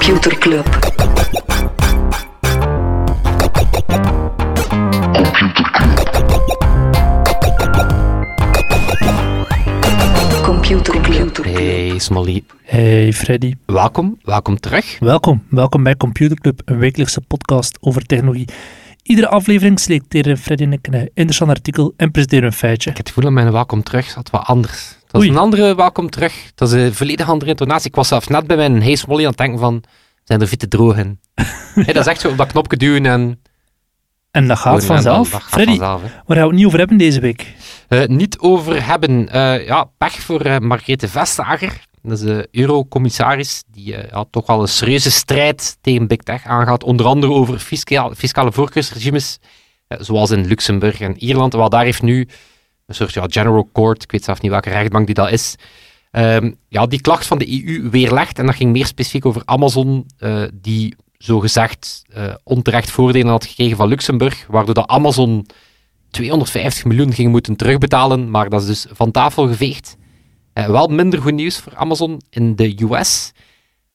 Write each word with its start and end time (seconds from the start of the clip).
Computer 0.00 0.38
Club. 0.38 0.66
Computer 10.42 11.00
Club. 11.00 11.36
Hey 11.44 11.98
Smolly, 11.98 12.44
Hey 12.62 13.12
Freddy, 13.12 13.54
welkom, 13.66 14.18
welkom 14.22 14.60
terug. 14.60 14.98
welkom. 14.98 15.42
Welkom 15.48 15.82
bij 15.82 15.96
Computer 15.96 16.40
Club, 16.40 16.62
een 16.64 16.78
wekelijkse 16.78 17.20
podcast 17.20 17.78
over 17.80 18.06
technologie. 18.06 18.48
Iedere 19.02 19.28
aflevering 19.28 19.80
selecteren 19.80 20.38
Freddy 20.38 20.62
en 20.62 20.72
ik 20.72 20.86
een 20.86 21.10
interessant 21.14 21.50
artikel 21.50 21.94
en 21.96 22.10
presenteren 22.10 22.44
een 22.44 22.52
feitje. 22.52 22.90
Ik 22.90 22.96
heb 22.96 23.06
het 23.06 23.14
gevoel 23.14 23.24
dat 23.24 23.42
mijn 23.42 23.52
welkom 23.52 23.82
terug 23.82 24.10
zat 24.10 24.30
wat 24.30 24.44
anders. 24.44 24.98
Dat 25.10 25.20
Oei. 25.20 25.30
een 25.30 25.36
andere 25.36 25.74
welkom 25.74 26.10
terug. 26.10 26.52
Dat 26.54 26.72
is 26.72 26.74
een 26.74 26.94
volledig 26.94 27.28
andere 27.28 27.50
intonatie. 27.50 27.88
Ik 27.88 27.94
was 27.94 28.08
zelfs 28.08 28.26
net 28.26 28.46
bij 28.46 28.56
mijn 28.56 28.82
Hey 28.82 28.94
Smolly 28.94 29.22
aan 29.22 29.28
het 29.28 29.38
denken 29.38 29.58
van, 29.58 29.82
zijn 30.24 30.40
er 30.40 30.46
fitte 30.46 30.68
droog 30.68 30.96
in? 30.96 31.20
Hey, 31.74 31.92
dat 31.92 31.96
is 31.96 32.06
echt 32.06 32.20
zo 32.20 32.28
op 32.28 32.36
dat 32.36 32.46
knopje 32.46 32.76
duwen 32.76 33.06
en... 33.06 33.42
En 34.30 34.48
dat 34.48 34.58
gaat 34.58 34.84
vanzelf. 34.84 35.30
dat 35.30 35.42
gaat 35.42 35.50
Freddy, 35.50 35.76
vanzelf, 35.76 36.00
waar 36.02 36.10
gaan 36.10 36.36
we 36.36 36.40
het 36.40 36.52
niet 36.52 36.66
over 36.66 36.78
hebben 36.78 36.98
deze 36.98 37.20
week? 37.20 37.54
Eh, 37.88 38.06
niet 38.06 38.38
over 38.38 38.86
hebben. 38.86 39.28
Eh, 39.28 39.66
ja, 39.66 39.84
pech 39.98 40.12
voor 40.12 40.40
eh 40.40 40.58
Margrethe 40.58 41.08
Vestager. 41.08 41.84
Dat 42.02 42.12
is 42.12 42.20
de 42.20 42.48
eurocommissaris 42.50 43.62
die 43.70 43.84
ja, 43.86 44.24
toch 44.30 44.46
wel 44.46 44.60
een 44.60 44.68
serieuze 44.68 45.10
strijd 45.10 45.76
tegen 45.80 46.06
Big 46.06 46.18
Tech 46.18 46.46
aangaat. 46.46 46.84
Onder 46.84 47.06
andere 47.06 47.32
over 47.32 47.58
fiscaal, 47.58 48.14
fiscale 48.14 48.52
voorkeursregimes, 48.52 49.38
zoals 49.88 50.30
in 50.30 50.46
Luxemburg 50.46 51.00
en 51.00 51.18
Ierland. 51.18 51.52
Wel, 51.52 51.68
daar 51.68 51.84
heeft 51.84 52.02
nu 52.02 52.28
een 52.98 53.10
soort 53.10 53.32
general 53.32 53.68
court, 53.72 54.02
ik 54.02 54.10
weet 54.10 54.24
zelf 54.24 54.40
niet 54.40 54.50
welke 54.50 54.70
rechtbank 54.70 55.06
die 55.06 55.14
dat 55.14 55.30
is, 55.30 55.56
ehm, 56.10 56.52
ja, 56.68 56.86
die 56.86 57.00
klacht 57.00 57.26
van 57.26 57.38
de 57.38 57.64
EU 57.64 57.90
weerlegt. 57.90 58.38
En 58.38 58.46
dat 58.46 58.54
ging 58.54 58.72
meer 58.72 58.86
specifiek 58.86 59.26
over 59.26 59.42
Amazon, 59.44 60.06
eh, 60.18 60.42
die 60.52 60.94
zogezegd 61.18 62.02
eh 62.12 62.34
onterecht 62.42 62.90
voordelen 62.90 63.30
had 63.30 63.46
gekregen 63.46 63.76
van 63.76 63.88
Luxemburg, 63.88 64.46
waardoor 64.48 64.74
dat 64.74 64.88
Amazon 64.88 65.46
250 66.10 66.84
miljoen 66.84 67.12
ging 67.12 67.30
moeten 67.30 67.56
terugbetalen, 67.56 68.30
maar 68.30 68.48
dat 68.48 68.60
is 68.60 68.66
dus 68.66 68.86
van 68.90 69.10
tafel 69.10 69.46
geveegd. 69.46 69.96
Eh, 70.52 70.66
wel 70.66 70.86
minder 70.86 71.20
goed 71.20 71.34
nieuws 71.34 71.58
voor 71.58 71.76
Amazon. 71.76 72.20
In 72.30 72.56
de 72.56 72.76
US 72.90 73.32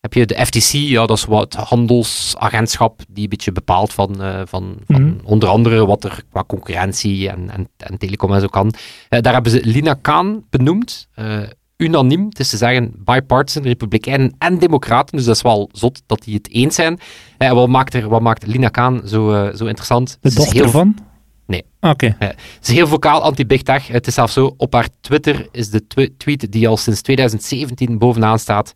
heb 0.06 0.14
je 0.14 0.26
de 0.26 0.46
FTC, 0.46 0.72
ja, 0.72 1.06
dat 1.06 1.18
is 1.18 1.26
wat 1.26 1.54
handelsagentschap 1.54 3.02
die 3.10 3.24
een 3.24 3.30
beetje 3.30 3.52
bepaalt 3.52 3.94
van, 3.94 4.22
eh, 4.22 4.42
van, 4.46 4.76
van 4.88 5.04
Mhm. 5.04 5.14
onder 5.24 5.50
andere 5.50 5.86
wat 5.86 6.04
er 6.04 6.24
qua 6.32 6.44
concurrentie 6.48 7.30
en, 7.30 7.50
en, 7.50 7.70
en 7.78 7.98
telecom 7.98 8.34
en 8.34 8.42
zo 8.42 8.48
kan. 8.48 8.74
Eh, 9.10 9.22
daar 9.22 9.34
hebben 9.34 9.52
ze 9.52 9.62
Lina 9.64 9.94
Khan 10.02 10.44
benoemd. 10.50 11.08
eh, 11.16 11.40
unaniem, 11.78 12.26
het 12.30 12.40
is 12.40 12.50
te 12.50 12.58
zeggen 12.58 12.92
bipartisan, 12.98 13.64
republikeinen 13.64 14.36
en 14.38 14.60
democraten, 14.60 15.18
dus 15.18 15.26
dat 15.26 15.36
is 15.36 15.42
wel 15.42 15.70
zot 15.72 16.02
dat 16.06 16.24
die 16.24 16.36
het 16.36 16.50
eens 16.52 16.76
zijn. 16.76 17.00
Wat, 17.38 17.68
maakt 17.68 17.94
er, 17.94 18.10
wat 18.10 18.22
maakt 18.22 18.48
Lina 18.48 18.68
Khan 18.70 19.02
zo, 19.06 19.52
zo 19.56 19.66
interessant? 19.66 20.18
De 20.22 20.34
dochter 20.34 20.56
heel 20.56 20.70
van? 20.70 20.98
Nee. 21.48 21.66
Oké. 21.82 22.16
ze 22.20 22.36
is 22.62 22.76
heel 22.76 22.88
vocaal 22.88 23.22
anti-big 23.22 23.62
tech. 23.62 23.88
Het 23.88 24.08
is 24.08 24.14
zelfs 24.14 24.34
zo, 24.34 24.54
op 24.58 24.74
haar 24.74 24.88
Twitter 25.02 25.48
is 25.52 25.70
de 25.70 25.88
tweet 26.18 26.52
die 26.52 26.68
al 26.68 26.78
sinds 26.78 27.02
2017 27.02 27.98
bovenaan 27.98 28.40
staat, 28.40 28.74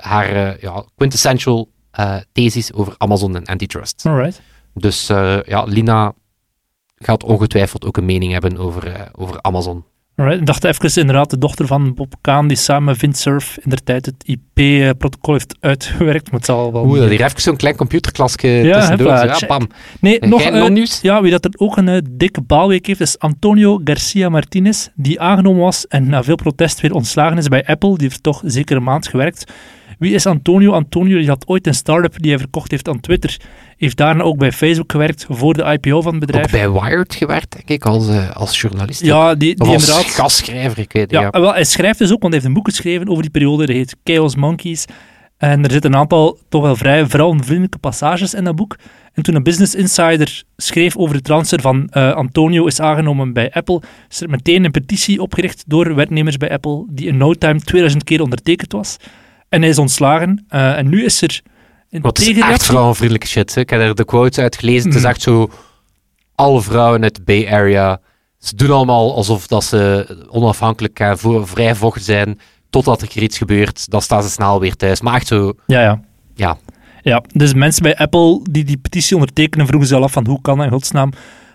haar 0.00 0.28
eh, 0.28 0.60
ja, 0.60 0.84
quintessential 0.96 1.68
eh, 1.92 2.16
thesis 2.32 2.72
over 2.72 2.94
Amazon 2.98 3.36
en 3.36 3.44
antitrust. 3.44 4.06
Alright. 4.06 4.40
Dus 4.74 5.08
eh, 5.08 5.42
ja, 5.42 5.62
Lina 5.62 6.14
gaat 6.96 7.24
ongetwijfeld 7.24 7.84
ook 7.84 7.96
een 7.96 8.04
mening 8.04 8.32
hebben 8.32 8.58
over, 8.58 8.86
eh, 8.86 9.06
over 9.12 9.42
Amazon. 9.42 9.84
Alright. 10.16 10.40
Ik 10.40 10.46
dacht 10.46 10.64
even 10.64 11.00
inderdaad 11.00 11.30
de 11.30 11.38
dochter 11.38 11.66
van 11.66 11.94
Bob 11.94 12.14
Kaan, 12.20 12.48
die 12.48 12.56
samen 12.56 12.84
met 12.84 13.00
Windsurf 13.00 13.58
in 13.62 13.70
der 13.70 13.82
tijd 13.82 14.06
het 14.06 14.14
IP-protocol 14.24 15.32
heeft 15.32 15.56
uitgewerkt, 15.60 16.30
maar 16.30 16.40
het 16.40 16.44
zal 16.48 16.72
wel... 16.72 16.84
Oeh, 16.84 16.98
dat 16.98 17.08
hier 17.08 17.24
even 17.24 17.40
zo'n 17.40 17.56
klein 17.56 17.76
computerklasje 17.76 18.48
Ja, 18.48 18.78
tussendoor. 18.78 19.08
Ja, 19.08 19.34
check. 19.34 19.48
bam. 19.48 19.68
Nee, 20.00 20.18
Nog, 20.20 20.42
eh, 20.42 20.52
non-nieuws? 20.52 21.00
Ja, 21.00 21.22
wie 21.22 21.30
dat 21.30 21.44
er 21.44 21.50
ook 21.56 21.76
een 21.76 21.88
eh, 21.88 22.00
dikke 22.10 22.40
baalweek 22.40 22.86
heeft, 22.86 23.00
is 23.00 23.18
Antonio 23.18 23.80
Garcia 23.84 24.28
Martinez, 24.28 24.88
die 24.94 25.20
aangenomen 25.20 25.60
was 25.62 25.86
en 25.86 26.08
na 26.08 26.22
veel 26.22 26.36
protest 26.36 26.80
weer 26.80 26.94
ontslagen 26.94 27.38
is 27.38 27.48
bij 27.48 27.66
Apple. 27.66 27.96
Die 27.96 28.08
heeft 28.08 28.22
toch 28.22 28.42
zeker 28.44 28.76
een 28.76 28.82
maand 28.82 29.08
gewerkt. 29.08 29.52
Wie 30.02 30.14
is 30.14 30.26
Antonio? 30.26 30.72
Antonio 30.72 31.18
die 31.18 31.28
had 31.28 31.46
ooit 31.46 31.66
een 31.66 31.74
start-up 31.74 32.14
die 32.16 32.30
hij 32.30 32.38
verkocht 32.38 32.70
heeft 32.70 32.88
aan 32.88 33.00
Twitter. 33.00 33.36
Heeft 33.76 33.96
daarna 33.96 34.22
ook 34.22 34.38
bij 34.38 34.52
Facebook 34.52 34.92
gewerkt 34.92 35.26
voor 35.28 35.54
de 35.54 35.62
IPO 35.62 36.00
van 36.00 36.10
het 36.10 36.20
bedrijf. 36.20 36.44
Ook 36.44 36.50
bij 36.50 36.70
Wired 36.70 37.14
gewerkt, 37.14 37.52
denk 37.52 37.68
ik, 37.68 37.86
als, 37.86 38.08
eh, 38.08 38.30
als 38.30 38.60
journalist. 38.60 39.02
Ja, 39.04 39.34
die, 39.34 39.54
die 39.54 39.68
als 39.68 39.88
inderdaad... 39.88 40.12
gastschrijver, 40.12 40.78
ik 40.78 40.92
weet 40.92 41.02
het. 41.02 41.10
Ja, 41.10 41.20
Ja, 41.32 41.40
wel, 41.40 41.52
hij 41.52 41.64
schrijft 41.64 41.98
dus 41.98 42.12
ook, 42.12 42.20
want 42.20 42.32
hij 42.34 42.42
heeft 42.42 42.44
een 42.44 42.52
boek 42.52 42.68
geschreven 42.68 43.08
over 43.08 43.22
die 43.22 43.30
periode. 43.30 43.66
Dat 43.66 43.76
heet 43.76 43.96
Chaos 44.04 44.36
Monkeys. 44.36 44.84
En 45.36 45.64
er 45.64 45.70
zitten 45.70 45.92
een 45.92 45.98
aantal 45.98 46.38
toch 46.48 46.62
wel 46.62 46.76
vrij 46.76 47.06
vrouwenvriendelijke 47.06 47.78
passages 47.78 48.34
in 48.34 48.44
dat 48.44 48.56
boek. 48.56 48.76
En 49.12 49.22
toen 49.22 49.34
een 49.34 49.42
Business 49.42 49.74
Insider 49.74 50.42
schreef 50.56 50.96
over 50.96 51.16
de 51.16 51.22
transfer 51.22 51.60
van 51.60 51.88
eh, 51.88 52.12
Antonio 52.12 52.66
is 52.66 52.80
aangenomen 52.80 53.32
bij 53.32 53.52
Apple, 53.52 53.82
is 54.08 54.20
er 54.20 54.30
meteen 54.30 54.64
een 54.64 54.70
petitie 54.70 55.22
opgericht 55.22 55.64
door 55.66 55.94
werknemers 55.94 56.36
bij 56.36 56.50
Apple, 56.50 56.86
die 56.88 57.06
in 57.06 57.16
no 57.16 57.34
time 57.34 57.60
2000 57.60 58.04
keer 58.04 58.22
ondertekend 58.22 58.72
was. 58.72 58.96
En 59.52 59.60
hij 59.60 59.70
is 59.70 59.78
ontslagen. 59.78 60.44
Eh, 60.48 60.78
en 60.78 60.88
nu 60.88 61.04
is 61.04 61.22
er 61.22 61.40
een 61.90 62.00
Wat 62.02 62.18
is 62.18 62.38
echt 62.38 62.64
vrouwenvriendelijke 62.64 63.26
shit. 63.28 63.54
hè. 63.54 63.60
Ik 63.60 63.70
heb 63.70 63.80
er 63.80 63.94
de 63.94 64.04
quotes 64.04 64.38
uit 64.38 64.56
gelezen. 64.56 64.84
Het 64.86 64.94
is 64.94 65.00
Mhm. 65.00 65.10
echt 65.10 65.22
zo... 65.22 65.50
Alle 66.34 66.62
vrouwen 66.62 67.02
uit 67.02 67.14
de 67.14 67.22
Bay 67.24 67.46
Area... 67.52 68.00
Ze 68.38 68.56
doen 68.56 68.70
allemaal 68.70 69.14
alsof 69.16 69.46
dat 69.46 69.64
ze 69.64 70.06
onafhankelijk 70.30 71.00
en 71.00 71.18
voor, 71.18 71.48
vrij 71.48 71.74
vocht 71.74 72.04
zijn. 72.04 72.38
Totdat 72.70 73.02
er 73.02 73.22
iets 73.22 73.38
gebeurt. 73.38 73.90
Dan 73.90 74.02
staan 74.02 74.22
ze 74.22 74.30
snel 74.30 74.60
weer 74.60 74.76
thuis. 74.76 75.00
Maar 75.00 75.14
echt 75.14 75.26
zo... 75.26 75.52
Ja, 75.66 75.80
ja. 75.82 76.00
Ja. 76.34 76.56
Ja, 77.02 77.22
dus 77.32 77.54
mensen 77.54 77.82
bij 77.82 77.96
Apple 77.96 78.40
die 78.50 78.64
die 78.64 78.76
petitie 78.76 79.14
ondertekenen, 79.16 79.66
vroegen 79.66 79.88
zich 79.88 79.96
al 79.98 80.02
af 80.02 80.12
van 80.12 80.26
hoe 80.26 80.40
kan 80.40 80.62
in 80.62 80.70
godsnaam 80.70 81.12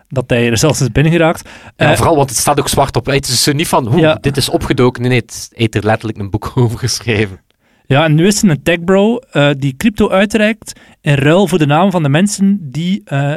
dat 0.07 0.23
hij 0.27 0.49
er 0.49 0.57
zelfs 0.57 0.81
is 0.81 0.91
binnengeraakt. 0.91 1.49
ja 1.77 1.89
Eh, 1.91 1.95
vooral, 1.97 2.15
want 2.15 2.29
het 2.29 2.39
staat 2.39 2.59
ook 2.59 2.69
zwart 2.69 2.95
op. 2.95 3.05
Het 3.05 3.27
is 3.27 3.47
niet 3.53 3.67
van... 3.67 3.93
Ja. 3.97 4.15
dit 4.15 4.37
is 4.37 4.49
opgedoken. 4.49 5.01
Nee, 5.01 5.11
nee, 5.11 5.19
het 5.19 5.49
heeft 5.53 5.75
er 5.75 5.83
letterlijk 5.85 6.17
een 6.19 6.29
boek 6.29 6.51
over 6.55 6.79
geschreven. 6.79 7.39
Ja, 7.87 8.03
en 8.03 8.15
nu 8.15 8.27
is 8.27 8.43
er 8.43 8.49
een 8.49 8.63
techbro 8.63 9.17
eh 9.17 9.49
die 9.57 9.75
crypto 9.77 10.09
uitreikt 10.09 10.79
in 11.01 11.13
ruil 11.13 11.47
voor 11.47 11.57
de 11.57 11.65
naam 11.65 11.91
van 11.91 12.03
de 12.03 12.09
mensen 12.09 12.71
die 12.71 13.01
eh, 13.05 13.33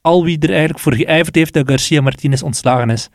al 0.00 0.24
wie 0.24 0.38
er 0.38 0.48
eigenlijk 0.50 0.78
voor 0.78 0.94
geijverd 0.94 1.34
heeft 1.34 1.52
dat 1.52 1.68
Garcia 1.68 2.00
Martinez 2.00 2.42
ontslagen 2.42 2.90
is. 2.90 3.08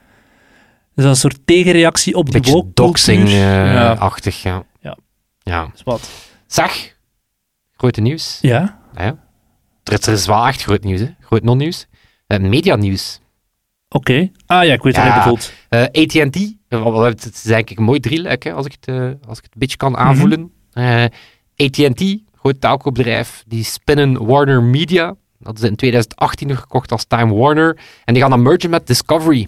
Dus 0.95 1.05
dat 1.05 1.15
is 1.15 1.23
een 1.23 1.29
soort 1.31 1.39
tegenreactie 1.47 2.15
op 2.15 2.25
beetje 2.31 2.51
woke 2.51 2.71
doxing-achtig, 2.73 4.41
ja. 4.43 4.63
Ja. 4.79 4.97
Ja. 5.43 5.69
is 5.75 5.83
wat. 5.83 6.09
Zeg, 6.47 6.97
grote 7.77 8.01
nieuws. 8.01 8.37
Ja, 8.41 8.79
Nou 8.93 9.05
ja. 9.05 9.23
Er 9.83 9.93
is, 9.93 10.07
er 10.07 10.13
is 10.13 10.25
wel 10.25 10.45
echt 10.47 10.63
groot 10.63 10.83
nieuws, 10.83 10.99
hè. 10.99 11.07
Groot 11.19 11.43
non-nieuws. 11.43 11.87
Eh, 12.27 12.39
Media-nieuws. 12.39 13.19
oké. 13.89 14.31
Ah 14.45 14.63
ja, 14.65 14.73
ik 14.73 14.81
weet 14.81 14.95
wat 14.95 15.05
Ja. 15.05 15.23
bedoelt. 15.23 15.53
AT&T, 15.69 16.35
het 17.23 17.41
is 17.43 17.45
ik 17.45 17.77
een 17.77 17.83
mooi 17.83 17.99
drieluik, 17.99 18.43
hè, 18.43 18.53
als, 18.53 18.65
ik 18.65 18.75
het, 18.79 18.95
als 19.27 19.37
ik 19.37 19.43
het 19.43 19.53
een 19.53 19.59
beetje 19.59 19.77
kan 19.77 19.97
aanvoelen. 19.97 20.39
Eh, 20.39 20.45
AT&T, 21.57 22.03
groot 22.39 22.61
telcobedrijf, 22.61 23.43
die 23.47 23.63
spinnen 23.63 24.25
Warner 24.25 24.63
Media. 24.63 25.15
Dat 25.39 25.57
is 25.57 25.63
in 25.63 25.75
2018 25.75 26.47
nog 26.47 26.59
gekocht 26.59 26.91
als 26.91 27.05
Time 27.05 27.33
Warner. 27.33 27.77
En 28.05 28.13
die 28.13 28.21
gaan 28.21 28.31
dan 28.31 28.41
mergen 28.41 28.69
met 28.69 28.87
Discovery. 28.87 29.47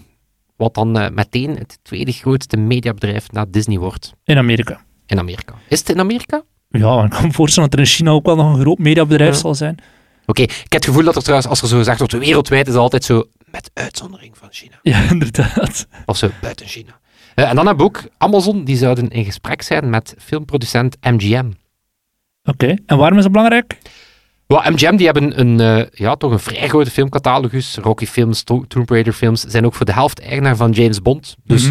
Wat 0.56 0.74
dan 0.74 0.98
eh, 0.98 1.10
meteen 1.10 1.56
het 1.56 1.78
tweede 1.82 2.12
grootste 2.12 2.56
mediabedrijf 2.56 3.32
na 3.32 3.44
Disney 3.48 3.78
wordt 3.78 4.12
In 4.24 4.38
Amerika. 4.38 4.80
in 5.06 5.18
Amerika. 5.18 5.54
Is 5.68 5.78
het 5.78 5.88
in 5.88 5.98
Amerika? 6.00 6.42
Ja, 6.70 7.04
ik 7.04 7.10
kan 7.10 7.26
me 7.26 7.32
voorstellen 7.32 7.70
dat 7.70 7.78
er 7.78 7.84
in 7.84 7.90
China 7.92 8.10
ook 8.10 8.26
wel 8.26 8.36
nog 8.36 8.54
een 8.54 8.60
groot 8.60 8.78
mediabedrijf 8.78 9.34
Ja. 9.34 9.40
zal 9.40 9.54
zijn. 9.54 9.76
Oké, 10.26 10.42
ik 10.42 10.50
heb 10.50 10.72
het 10.72 10.84
gevoel 10.84 11.04
dat 11.04 11.16
er 11.16 11.22
trouwens, 11.22 11.48
als 11.50 11.62
er 11.62 11.68
zo 11.68 11.76
gezegd 11.78 11.98
wordt, 11.98 12.12
wereldwijd 12.12 12.66
is 12.66 12.72
het 12.72 12.82
altijd 12.82 13.04
zo, 13.04 13.24
met 13.44 13.70
uitzondering 13.74 14.38
van 14.38 14.48
China. 14.50 14.78
Ja, 14.82 15.00
inderdaad. 15.10 15.86
Of 16.06 16.16
zo, 16.16 16.28
buiten 16.40 16.66
China. 16.66 16.97
Eh, 17.38 17.48
en 17.48 17.54
dan 17.56 17.66
hebben 17.66 17.86
we 17.86 17.90
ook 17.90 18.02
Amazon, 18.16 18.64
die 18.64 18.76
zouden 18.76 19.08
in 19.08 19.24
gesprek 19.24 19.62
zijn 19.62 19.90
met 19.90 20.14
filmproducent 20.18 20.96
MGM. 21.00 21.50
Oké, 22.44 22.74
en 22.86 22.96
waarom 22.96 23.16
is 23.16 23.22
dat 23.22 23.32
belangrijk? 23.32 23.78
Wel, 24.46 24.62
MGM 24.70 24.96
die 24.96 25.06
hebben 25.06 25.40
een, 25.40 25.60
eh, 25.60 25.86
ja, 25.92 26.14
toch 26.14 26.32
een 26.32 26.38
vrij 26.38 26.68
grote 26.68 26.90
filmcatalogus. 26.90 27.76
Rocky 27.82 28.06
films, 28.06 28.42
To- 28.42 28.64
Tomb 28.68 28.90
Raider 28.90 29.12
films, 29.12 29.40
zijn 29.40 29.66
ook 29.66 29.74
voor 29.74 29.86
de 29.86 29.92
helft 29.92 30.20
eigenaar 30.20 30.56
van 30.56 30.70
James 30.70 31.02
Bond. 31.02 31.36
Dus 31.44 31.70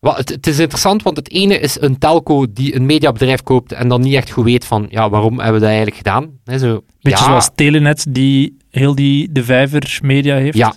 wel, 0.00 0.14
het, 0.14 0.28
het 0.28 0.46
is 0.46 0.58
interessant, 0.58 1.02
want 1.02 1.16
het 1.16 1.30
ene 1.30 1.58
is 1.58 1.80
een 1.80 1.98
telco 1.98 2.52
die 2.52 2.74
een 2.74 2.86
mediabedrijf 2.86 3.42
koopt 3.42 3.72
en 3.72 3.88
dan 3.88 4.00
niet 4.00 4.14
echt 4.14 4.30
goed 4.30 4.44
weet 4.44 4.64
van, 4.64 4.86
ja, 4.90 5.10
waarom 5.10 5.34
hebben 5.36 5.52
we 5.54 5.58
dat 5.60 5.68
eigenlijk 5.68 5.96
gedaan? 5.96 6.30
Hè, 6.44 6.58
zo, 6.58 6.84
Beetje 7.00 7.18
ja, 7.18 7.24
zoals 7.24 7.50
Telenet, 7.54 8.06
die 8.08 8.56
heel 8.70 8.94
die 8.94 9.32
de 9.32 9.44
vijver 9.44 9.98
media 10.02 10.36
heeft. 10.36 10.56
Ja. 10.56 10.74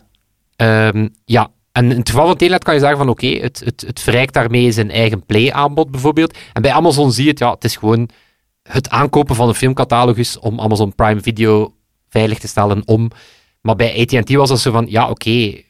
Ehm, 0.55 1.07
ja, 1.25 1.49
en 1.71 1.91
in 1.91 1.97
het 1.97 2.09
geval 2.09 2.27
van 2.27 2.35
Telenet 2.37 2.63
kan 2.63 2.73
je 2.73 2.79
zeggen 2.79 2.97
van 2.97 3.09
oké, 3.09 3.27
het, 3.27 3.61
het, 3.65 3.83
het 3.87 3.99
verrijkt 3.99 4.33
daarmee 4.33 4.71
zijn 4.71 4.91
eigen 4.91 5.25
Play-aanbod 5.25 5.91
bijvoorbeeld. 5.91 6.37
En 6.53 6.61
bij 6.61 6.71
Amazon 6.71 7.11
zie 7.11 7.23
je 7.23 7.29
het, 7.29 7.39
ja, 7.39 7.51
het 7.51 7.63
is 7.63 7.75
gewoon 7.75 8.09
het 8.63 8.89
aankopen 8.89 9.35
van 9.35 9.47
een 9.47 9.53
filmcatalogus 9.55 10.39
om 10.39 10.59
Amazon 10.59 10.95
Prime 10.95 11.21
Video 11.21 11.73
veilig 12.09 12.39
te 12.39 12.47
stellen 12.47 12.81
om. 12.85 13.11
Maar 13.61 13.75
bij 13.75 13.99
AT&T 14.01 14.33
was 14.33 14.49
dat 14.49 14.59
zo 14.59 14.71
van, 14.71 14.85
ja 14.89 15.09
oké, 15.09 15.61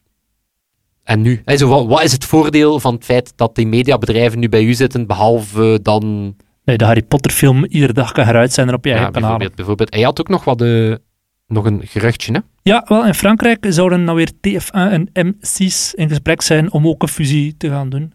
en 1.04 1.22
nu? 1.22 1.42
Zo, 1.46 1.68
wat, 1.68 1.86
wat 1.86 2.04
is 2.04 2.12
het 2.12 2.26
voordeel 2.26 2.80
van 2.80 2.94
het 2.94 3.06
feit 3.06 3.34
dat 3.36 3.56
die 3.56 3.68
mediabedrijven 3.68 4.40
nu 4.40 4.50
bij 4.50 4.64
u 4.64 4.74
zitten, 4.74 5.08
behalve 5.08 5.80
dan... 5.82 6.36
Nee, 6.64 6.78
de 6.78 6.86
Harry 6.86 7.04
Potter 7.04 7.32
film 7.32 7.66
iedere 7.66 7.94
dag 7.94 8.12
kan 8.12 8.26
heruitzenden 8.26 8.76
op 8.76 8.84
je 8.84 8.90
Ja, 8.90 8.96
eigen 8.96 9.14
kanaal. 9.14 9.30
bijvoorbeeld, 9.30 9.56
bijvoorbeeld. 9.56 9.96
Je 9.96 10.04
had 10.04 10.20
ook 10.20 10.28
nog 10.28 10.44
wat 10.44 10.58
de, 10.58 11.02
nog 11.48 11.66
een 11.66 11.82
geruchtje, 11.86 12.34
hè? 12.34 12.40
Ja, 12.64 12.86
wel, 12.88 13.06
in 13.06 13.14
Frankrijk 13.14 13.66
zouden 13.70 14.04
nou 14.04 14.18
weer 14.18 14.32
TF1 14.32 14.94
en 14.94 15.10
M6 15.10 15.94
in 15.94 16.10
gesprek 16.10 16.42
zijn 16.42 16.72
om 16.72 16.88
ook 16.88 17.02
een 17.02 17.08
fusie 17.08 17.58
te 17.58 17.70
gaan 17.70 17.90
doen. 17.90 18.14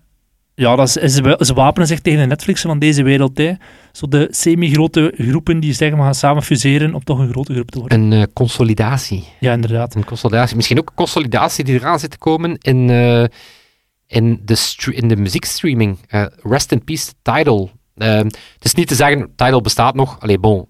Ja, 0.54 0.76
dat 0.76 0.96
is, 0.96 1.14
ze, 1.14 1.54
wapenen 1.54 1.88
zich 1.88 2.00
tegen 2.00 2.20
de 2.20 2.26
Netflix 2.26 2.60
van 2.60 2.78
deze 2.78 3.02
wereld. 3.02 3.38
Hè. 3.38 3.52
Zo 3.92 4.08
de 4.08 4.28
semi-grote 4.30 5.12
groepen 5.16 5.60
die 5.60 5.72
zeggen 5.72 5.98
we 5.98 6.04
gaan 6.04 6.14
samen 6.14 6.42
fuseren 6.42 6.94
om 6.94 7.04
toch 7.04 7.18
een 7.18 7.30
grote 7.30 7.52
groep 7.52 7.70
te 7.70 7.78
worden. 7.78 8.00
Een 8.00 8.12
eh, 8.12 8.22
consolidatie. 8.32 9.24
Ja, 9.40 9.52
inderdaad. 9.52 9.94
Een 9.94 10.04
consolidatie. 10.04 10.56
Misschien 10.56 10.78
ook 10.78 10.88
een 10.88 10.94
consolidatie 10.94 11.64
die 11.64 11.74
eraan 11.74 11.98
zit 11.98 12.10
te 12.10 12.18
komen 12.18 12.58
in, 12.58 12.90
eh, 12.90 13.24
in, 14.06 14.40
de, 14.44 14.56
in 14.90 15.08
de 15.08 15.16
muziekstreaming. 15.16 15.98
Eh, 16.08 16.26
rest 16.42 16.72
in 16.72 16.84
peace, 16.84 17.12
Tidal. 17.22 17.70
Eh, 17.94 18.16
het 18.16 18.64
is 18.64 18.74
niet 18.74 18.88
te 18.88 18.94
zeggen, 18.94 19.32
Tidal 19.36 19.60
bestaat 19.60 19.94
nog. 19.94 20.20
Allee, 20.20 20.38
bon. 20.38 20.68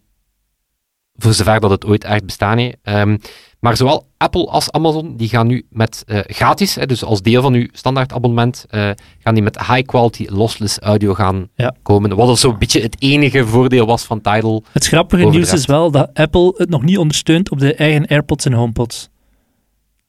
Voor 1.18 1.32
zover 1.34 1.60
dat 1.60 1.70
het 1.70 1.84
ooit 1.86 2.04
echt 2.04 2.24
bestaan 2.24 2.58
heeft. 2.58 2.76
Ehm, 2.82 3.16
maar 3.60 3.76
zowel 3.76 4.06
Apple 4.16 4.46
als 4.46 4.70
Amazon, 4.70 5.16
die 5.16 5.28
gaan 5.28 5.46
nu 5.46 5.66
met 5.70 6.02
eh, 6.06 6.18
gratis, 6.26 6.74
hè, 6.74 6.86
dus 6.86 7.04
als 7.04 7.22
deel 7.22 7.42
van 7.42 7.54
uw 7.54 7.66
standaard 7.72 8.12
abonnement, 8.12 8.64
eh, 8.68 8.90
gaan 9.18 9.34
die 9.34 9.42
met 9.42 9.58
high 9.58 9.82
quality 9.82 10.26
lossless 10.28 10.78
audio 10.78 11.14
gaan 11.14 11.48
Ja. 11.54 11.74
komen. 11.82 12.16
Wat 12.16 12.28
al 12.28 12.36
zo'n 12.36 12.58
beetje 12.58 12.80
het 12.80 12.96
enige 12.98 13.46
voordeel 13.46 13.86
was 13.86 14.04
van 14.04 14.20
Tidal. 14.20 14.64
Het 14.72 14.86
grappige 14.86 15.24
nieuws 15.24 15.52
is 15.52 15.66
wel 15.66 15.90
dat 15.90 16.10
Apple 16.14 16.54
het 16.56 16.68
nog 16.70 16.82
niet 16.82 16.98
ondersteunt 16.98 17.50
op 17.50 17.58
de 17.58 17.74
eigen 17.74 18.06
AirPods 18.06 18.44
en 18.44 18.52
HomePods. 18.52 19.08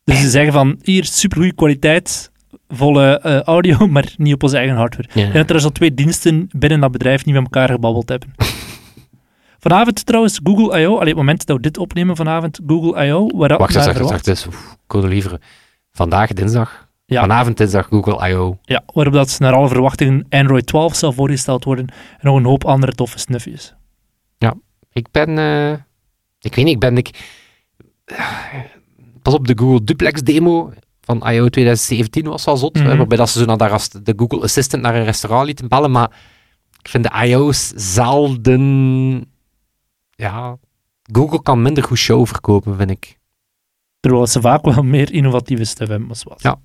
Dus 0.03 0.19
ze 0.21 0.30
zeggen 0.30 0.53
van, 0.53 0.80
hier, 0.83 1.06
supergoeie 1.06 1.53
kwaliteit, 1.53 2.31
volle 2.68 3.19
eh, 3.19 3.39
audio, 3.42 3.88
maar 3.88 4.13
niet 4.18 4.33
op 4.33 4.44
onze 4.44 4.57
eigen 4.57 4.75
hardware. 4.75 5.10
Ja. 5.13 5.25
En 5.25 5.33
dat 5.33 5.50
er 5.50 5.62
zo 5.62 5.69
twee 5.69 5.94
diensten 5.94 6.50
binnen 6.56 6.80
dat 6.80 6.92
bedrijf 6.92 7.25
niet 7.25 7.36
met 7.36 7.44
elkaar 7.44 7.69
gebabbeld 7.69 8.10
hebben. 8.10 8.30
Vanavond 9.59 10.06
trouwens 10.06 10.39
Google 10.44 10.80
I.O., 10.81 10.88
allee, 10.94 11.00
op 11.00 11.06
het 11.06 11.15
moment 11.15 11.45
dat 11.45 11.56
we 11.56 11.62
dit 11.62 11.77
opnemen 11.77 12.15
vanavond, 12.15 12.59
Google 12.68 13.06
I.O., 13.06 13.27
waar 13.38 13.50
dat 13.50 13.59
Wacht, 13.59 13.74
wacht, 13.74 14.00
wacht. 14.00 14.25
Dus, 14.25 14.48
wilde 14.88 15.07
liever 15.07 15.42
vandaag 15.92 16.33
dinsdag. 16.33 16.88
Ja. 17.06 17.21
Vanavond 17.21 17.57
dinsdag 17.57 17.88
Google 17.88 18.30
I.O. 18.30 18.57
Ja, 18.62 18.83
waarop 18.94 19.13
dat 19.13 19.39
naar 19.39 19.54
alle 19.54 19.68
verwachtingen 19.68 20.25
Android 20.30 20.65
12 20.65 20.95
zal 20.95 21.12
voorgesteld 21.12 21.63
worden 21.63 21.88
en 21.88 22.19
nog 22.21 22.36
een 22.36 22.45
hoop 22.45 22.65
andere 22.65 22.92
toffe 22.92 23.19
snufjes. 23.19 23.75
Ik 24.92 25.07
ben, 25.12 25.38
eh, 25.38 25.71
ik 26.39 26.56
weet 26.56 26.65
niet, 26.65 26.74
ik 26.74 26.80
ben, 26.80 26.98
ik, 26.98 27.10
pas 29.21 29.33
op 29.33 29.48
de 29.48 29.57
Google 29.57 29.83
Duplex 29.83 30.21
demo 30.21 30.71
van 31.01 31.18
I.O. 31.18 31.48
2017 31.50 32.25
was 32.27 32.45
wel 32.45 32.57
zot, 32.57 32.75
Mhm. 32.75 32.98
waarbij 32.98 33.18
dat 33.18 33.30
ze 33.30 33.39
zo 33.39 33.45
naar 33.45 33.57
de, 33.57 34.01
de 34.03 34.13
Google 34.15 34.42
Assistant 34.42 34.81
naar 34.83 34.95
een 34.95 35.03
restaurant 35.03 35.45
lieten 35.45 35.68
bellen, 35.68 35.92
maar 35.92 36.12
ik 36.81 36.88
vind 36.88 37.03
de 37.03 37.25
I.O.'s 37.25 37.71
zelden, 37.75 39.31
ja, 40.18 40.58
Google 41.12 41.42
kan 41.42 41.62
minder 41.62 41.84
goed 41.84 41.98
show 41.98 42.25
verkopen, 42.28 42.75
vind 42.78 42.90
ik. 42.92 43.18
Terwijl 44.00 44.28
ze 44.28 44.42
vaak 44.42 44.64
wel 44.66 44.84
meer 44.84 45.14
innovatieve 45.14 45.64
stuff 45.64 45.90
hebben. 45.90 46.10
als 46.10 46.24
wat. 46.24 46.42
Ja. 46.42 46.60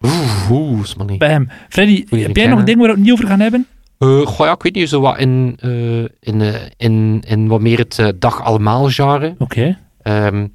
Oeh, 0.00 0.50
oeh. 0.50 1.16
Bij 1.18 1.28
hem. 1.30 1.48
Freddy, 1.68 2.06
Goeie 2.08 2.24
heb 2.26 2.36
jij 2.36 2.46
nog 2.46 2.58
reclame. 2.58 2.58
een 2.58 2.64
ding 2.64 2.78
waar 2.78 2.86
we 2.88 2.94
het 2.94 3.02
niet 3.02 3.12
over 3.12 3.26
gaan 3.26 3.40
hebben? 3.40 3.66
Eh, 3.98 4.26
goh, 4.26 4.46
ja, 4.46 4.52
ik 4.52 4.62
weet 4.62 4.74
niet, 4.74 4.88
zo 4.88 5.00
wat 5.00 5.18
in, 5.18 5.56
eh, 5.60 5.98
in, 6.00 6.40
eh, 6.40 6.54
in, 6.76 7.22
in 7.26 7.48
wat 7.48 7.60
meer 7.60 7.78
het 7.78 8.12
dag 8.20 8.42
allemaal 8.42 8.88
genre. 8.90 9.34
Oké. 9.38 9.78
Ehm, 10.02 10.46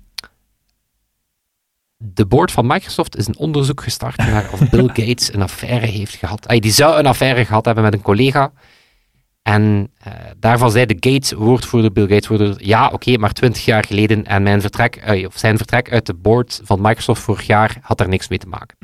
de 1.98 2.26
board 2.26 2.52
van 2.52 2.68
Microsoft 2.68 3.18
is 3.18 3.28
een 3.28 3.38
onderzoek 3.38 3.82
gestart 3.84 4.18
naar 4.18 4.50
of 4.52 4.70
Bill 4.70 4.88
Gates 4.88 5.34
een 5.34 5.42
affaire 5.42 5.86
heeft 5.86 6.16
gehad. 6.16 6.48
Ay, 6.48 6.60
die 6.60 6.72
zou 6.72 7.00
een 7.00 7.06
affaire 7.06 7.46
gehad 7.46 7.66
hebben 7.66 7.84
met 7.84 7.94
een 7.94 8.02
collega. 8.02 8.52
En 9.44 9.92
eh, 9.98 10.14
daarvan 10.40 10.72
zei 10.72 10.86
de 10.86 11.12
Gates, 11.12 11.32
woordvoerder, 11.32 11.92
Bill 11.92 12.08
Gates, 12.08 12.28
woordvoerder, 12.28 12.68
ja, 12.68 12.90
oké, 12.90 13.18
maar 13.18 13.34
twintig 13.34 13.66
jaar 13.66 13.84
geleden 13.84 14.26
en 14.26 14.44
mijn 14.44 14.62
vertrek, 14.62 14.96
eh, 14.96 15.26
of 15.28 15.38
zijn 15.38 15.58
vertrek 15.58 15.92
uit 15.92 16.06
de 16.06 16.14
board 16.14 16.62
van 16.64 16.82
Microsoft 16.82 17.22
vorig 17.22 17.48
jaar 17.48 17.78
had 17.82 17.98
daar 17.98 18.10
niks 18.10 18.28
mee 18.28 18.40
te 18.40 18.48
maken. 18.48 18.78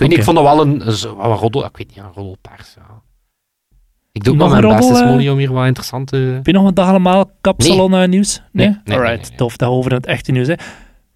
Ik 0.00 0.08
weet 0.08 0.18
niet, 0.18 0.18
Oké. 0.18 0.18
ik 0.18 0.22
vond 0.22 0.36
dat 0.36 0.44
wel 0.44 0.66
een, 0.66 0.88
een, 1.28 1.36
roddel, 1.36 1.64
ik 1.64 1.76
weet 1.76 1.88
niet, 1.88 1.96
een 1.96 2.12
roddelpers. 2.14 2.74
Ja. 2.74 3.02
Ik 4.12 4.24
doe 4.24 4.32
ook 4.32 4.38
Nog 4.38 4.50
mijn 4.50 4.64
een 4.64 4.76
best, 4.76 4.90
eh? 4.90 4.96
Smolly, 4.96 5.28
om 5.28 5.38
hier 5.38 5.52
wat 5.52 5.66
interessante... 5.66 6.16
Heb 6.16 6.46
je 6.46 6.52
nog 6.52 6.66
een 6.66 6.74
dag 6.74 6.88
allemaal 6.88 7.30
kapsalon 7.40 7.94
eh, 7.94 8.08
nieuws? 8.08 8.42
Nee? 8.52 8.66
Nee, 8.66 8.76
nee, 8.84 8.96
Alright, 8.96 9.20
nee, 9.20 9.28
nee. 9.28 9.38
tof. 9.38 9.56
Dat 9.56 9.68
we 9.68 9.74
over 9.74 9.92
het 9.92 10.06
echte 10.06 10.32
nieuws. 10.32 10.46
Hè. 10.46 10.54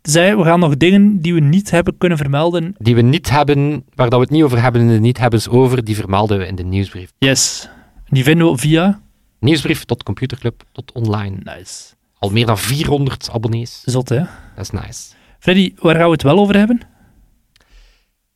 Zij, 0.09 0.37
we 0.37 0.45
gaan 0.45 0.61
nog 0.61 0.77
dingen 0.77 1.21
die 1.21 1.35
we 1.35 1.41
niet 1.41 1.71
hebben 1.71 1.99
kunnen 1.99 2.19
vermelden. 2.19 2.75
Die 2.79 2.95
we 2.95 3.01
niet 3.01 3.31
hebben, 3.31 3.85
waar 3.95 4.09
dat 4.09 4.19
we 4.19 4.25
het 4.25 4.35
niet 4.35 4.43
over 4.43 4.63
hebben 4.63 4.81
in 4.81 4.89
de 4.89 5.01
niet-hebbens 5.01 5.49
over, 5.49 5.85
die 5.85 5.95
vermelden 5.95 6.39
we 6.39 6.47
in 6.47 6.55
de 6.55 6.63
nieuwsbrief. 6.63 7.13
Yes. 7.19 7.69
Die 8.09 8.25
vinden 8.25 8.51
we 8.51 8.59
via... 8.59 9.01
Nieuwsbrief 9.41 9.85
tot 9.85 10.03
computerclub 10.03 10.63
tot 10.73 10.93
online. 10.93 11.37
Nice. 11.43 11.95
Al 12.19 12.31
meer 12.31 12.47
dan 12.47 12.59
400 12.59 13.31
abonnees. 13.33 13.83
Zot, 13.85 14.09
hè? 14.09 14.19
Dat 14.57 14.65
is 14.65 14.71
nice. 14.71 15.15
Freddy, 15.39 15.73
waar 15.77 15.95
gaan 15.95 16.05
we 16.05 16.11
het 16.11 16.23
wel 16.23 16.39
over 16.39 16.57
hebben? 16.57 16.81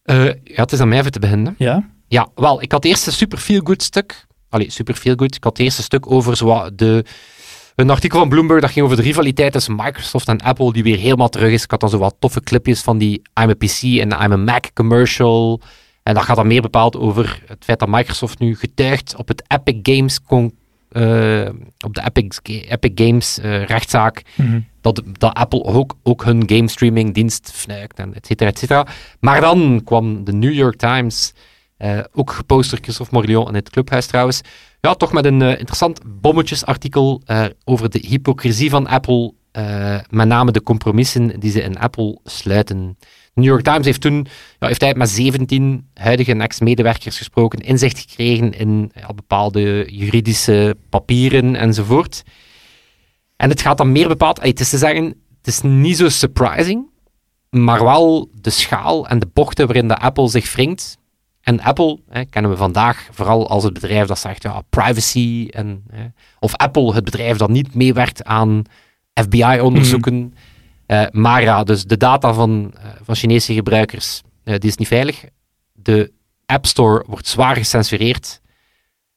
Eh, 0.02 0.24
ja, 0.24 0.62
het 0.62 0.72
is 0.72 0.80
aan 0.80 0.88
mij 0.88 0.98
even 0.98 1.12
te 1.12 1.18
beginnen. 1.18 1.54
Ja? 1.58 1.88
Ja, 2.06 2.28
wel, 2.34 2.62
ik 2.62 2.72
had 2.72 2.84
eerst 2.84 3.06
een 3.06 3.12
super 3.12 3.38
feel 3.38 3.60
good 3.64 3.82
stuk. 3.82 4.26
Allee, 4.48 4.70
super 4.70 4.94
feel 4.94 5.14
good. 5.16 5.34
Ik 5.34 5.44
had 5.44 5.56
het 5.56 5.66
eerste 5.66 5.82
stuk 5.82 6.10
over 6.10 6.36
zo 6.36 6.74
de, 6.74 7.04
een 7.78 7.90
artikel 7.90 8.18
van 8.18 8.28
Bloomberg 8.28 8.60
dat 8.60 8.70
ging 8.70 8.84
over 8.84 8.96
de 8.96 9.02
rivaliteit 9.02 9.52
tussen 9.52 9.76
Microsoft 9.76 10.28
en 10.28 10.40
Apple, 10.40 10.72
die 10.72 10.82
weer 10.82 10.96
helemaal 10.98 11.28
terug 11.28 11.52
is. 11.52 11.62
Ik 11.62 11.70
had 11.70 11.80
dan 11.80 11.88
zo 11.90 11.98
wat 11.98 12.16
toffe 12.18 12.40
clipjes 12.40 12.80
van 12.80 12.98
die 12.98 13.22
I'm 13.42 13.50
a 13.50 13.54
PC 13.54 13.82
en 13.82 14.10
I'm 14.22 14.32
a 14.32 14.36
Mac 14.36 14.64
commercial. 14.74 15.60
En 16.02 16.14
dat 16.14 16.22
gaat 16.22 16.36
dan 16.36 16.46
meer 16.46 16.62
bepaald 16.62 16.96
over 16.96 17.42
het 17.46 17.64
feit 17.64 17.78
dat 17.78 17.88
Microsoft 17.88 18.38
nu 18.38 18.56
getuigt 18.56 19.14
op 19.16 19.28
het 19.28 19.42
Epic 19.46 19.78
Games 19.96 20.22
con- 20.22 20.52
eh, 20.88 21.48
op 21.84 21.94
de 21.94 22.02
Epic, 22.04 22.38
Epic 22.68 22.90
Games 22.94 23.38
eh, 23.38 23.64
rechtszaak 23.64 24.22
Mhm. 24.36 24.60
dat, 24.80 25.02
dat 25.18 25.34
Apple 25.34 25.64
ook, 25.64 25.94
ook 26.02 26.24
hun 26.24 26.42
game 26.46 26.68
streaming 26.68 27.14
dienst 27.14 27.50
fnuikt 27.54 27.98
en 27.98 28.14
et 28.14 28.26
cetera, 28.26 28.50
et 28.50 28.58
cetera. 28.58 28.86
Maar 29.20 29.40
dan 29.40 29.80
kwam 29.84 30.24
de 30.24 30.32
New 30.32 30.52
York 30.52 30.76
Times, 30.76 31.32
eh, 31.78 31.98
ook 32.12 32.30
gepost 32.32 32.70
door 32.70 32.78
Christophe 32.82 33.14
Morlion 33.14 33.48
in 33.48 33.54
het 33.54 33.70
clubhuis 33.70 34.06
trouwens, 34.06 34.40
ja, 34.80 34.94
toch 34.94 35.12
met 35.12 35.24
een 35.24 35.42
eh, 35.42 35.58
interessant 35.58 36.00
bommetjesartikel 36.20 37.22
eh, 37.24 37.44
over 37.64 37.90
de 37.90 37.98
hypocrisie 37.98 38.70
van 38.70 38.86
Apple, 38.86 39.36
met 40.10 40.28
name 40.28 40.52
de 40.52 40.62
compromissen 40.62 41.40
die 41.40 41.50
ze 41.50 41.62
in 41.62 41.78
Apple 41.78 42.18
sluiten. 42.24 42.96
De 42.98 43.06
New 43.34 43.44
York 43.44 43.62
Times 43.62 43.84
heeft 43.86 44.00
toen, 44.00 44.26
ja, 44.58 44.66
heeft 44.66 44.80
hij 44.80 44.94
met 44.94 45.08
17 45.08 45.88
huidige 45.94 46.32
ex-medewerkers 46.32 47.16
gesproken, 47.16 47.58
inzicht 47.58 47.98
gekregen 47.98 48.52
in 48.52 48.92
bepaalde 49.14 49.86
juridische 49.90 50.76
papieren 50.88 51.56
enzovoort. 51.56 52.22
En 53.36 53.48
het 53.48 53.60
gaat 53.60 53.78
dan 53.78 53.92
meer 53.92 54.08
bepaald, 54.08 54.42
het 54.42 54.60
is 54.60 54.70
te 54.70 54.78
zeggen, 54.78 55.04
het 55.38 55.46
is 55.46 55.60
niet 55.60 55.96
zo 55.96 56.08
surprising, 56.08 56.86
maar 57.50 57.84
wel 57.84 58.30
de 58.34 58.50
schaal 58.50 59.08
en 59.08 59.18
de 59.18 59.28
bochten 59.32 59.66
waarin 59.66 59.88
de 59.88 59.98
Apple 59.98 60.28
zich 60.28 60.52
wringt. 60.52 60.98
En 61.48 61.60
Apple 61.60 61.98
hè, 62.08 62.24
kennen 62.24 62.50
we 62.50 62.56
vandaag 62.56 63.08
vooral 63.10 63.48
als 63.48 63.64
het 63.64 63.72
bedrijf 63.72 64.06
dat 64.06 64.18
zegt 64.18 64.42
ja, 64.42 64.62
privacy. 64.70 65.48
En, 65.50 65.84
hè, 65.90 66.06
of 66.38 66.56
Apple, 66.56 66.94
het 66.94 67.04
bedrijf 67.04 67.36
dat 67.36 67.48
niet 67.48 67.74
meewerkt 67.74 68.24
aan 68.24 68.62
FBI-onderzoeken. 69.14 70.34
Eh, 70.86 71.02
maar 71.10 71.42
ja, 71.42 71.64
dus 71.64 71.84
de 71.84 71.96
data 71.96 72.32
van, 72.32 72.72
eh, 72.74 72.84
van 73.02 73.14
Chinese 73.14 73.54
gebruikers, 73.54 74.22
eh, 74.44 74.54
die 74.58 74.70
is 74.70 74.76
niet 74.76 74.88
veilig. 74.88 75.24
De 75.72 76.12
App 76.46 76.66
Store 76.66 77.04
wordt 77.06 77.26
zwaar 77.26 77.56
gecensureerd. 77.56 78.40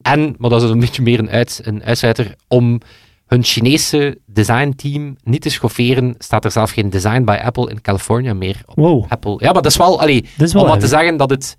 En, 0.01 0.35
maar 0.37 0.49
dat 0.49 0.63
is 0.63 0.69
een 0.69 0.79
beetje 0.79 1.01
meer 1.01 1.19
een, 1.19 1.29
uit, 1.29 1.61
een 1.63 1.83
uitsluiter, 1.83 2.35
om 2.47 2.79
hun 3.25 3.43
Chinese 3.43 4.17
designteam 4.25 5.15
niet 5.23 5.41
te 5.41 5.49
schofferen, 5.49 6.15
staat 6.17 6.45
er 6.45 6.51
zelf 6.51 6.71
geen 6.71 6.89
design 6.89 7.23
bij 7.23 7.43
Apple 7.43 7.69
in 7.69 7.81
California 7.81 8.33
meer 8.33 8.61
op 8.65 8.75
Wow, 8.75 9.05
Apple. 9.07 9.35
Ja, 9.37 9.51
maar 9.51 9.61
dat 9.61 9.71
is 9.71 9.77
wel, 9.77 10.01
allee, 10.01 10.21
dat 10.37 10.47
is 10.47 10.53
wel 10.53 10.63
om 10.63 10.69
wat 10.69 10.79
te 10.79 10.87
zeggen 10.87 11.17
dat 11.17 11.29
het. 11.29 11.57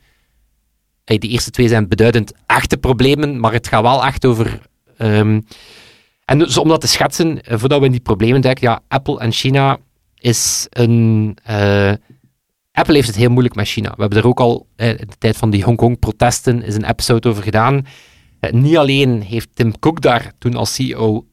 Die 1.18 1.30
eerste 1.30 1.50
twee 1.50 1.68
zijn 1.68 1.88
beduidend 1.88 2.32
echte 2.46 2.76
problemen, 2.76 3.40
maar 3.40 3.52
het 3.52 3.68
gaat 3.68 3.82
wel 3.82 4.04
echt 4.04 4.24
over. 4.24 4.60
ehm, 4.96 5.40
en 6.24 6.38
dus 6.38 6.58
om 6.58 6.68
dat 6.68 6.80
te 6.80 6.86
schetsen, 6.88 7.42
eh, 7.42 7.58
voordat 7.58 7.78
we 7.80 7.84
in 7.86 7.90
die 7.92 8.00
problemen 8.00 8.40
duiken, 8.40 8.68
ja, 8.68 8.80
Apple 8.88 9.18
en 9.20 9.32
China 9.32 9.78
is 10.18 10.66
een. 10.70 11.36
eh, 11.42 11.92
Apple 12.72 12.94
heeft 12.94 13.06
het 13.06 13.16
heel 13.16 13.30
moeilijk 13.30 13.54
met 13.54 13.68
China. 13.68 13.90
We 13.94 14.00
hebben 14.00 14.18
er 14.18 14.26
ook 14.26 14.40
al 14.40 14.66
eh, 14.76 14.88
in 14.88 14.96
de 14.96 15.18
tijd 15.18 15.36
van 15.36 15.50
die 15.50 15.62
Hongkong-protesten 15.64 16.62
is 16.62 16.74
een 16.74 16.84
episode 16.88 17.28
over 17.28 17.42
gedaan. 17.42 17.86
Niet 18.50 18.76
alleen 18.76 19.20
heeft 19.22 19.48
Tim 19.54 19.78
Cook 19.78 20.00
daar 20.00 20.32
toen 20.38 20.54
als 20.56 20.74
CEO 20.74 21.26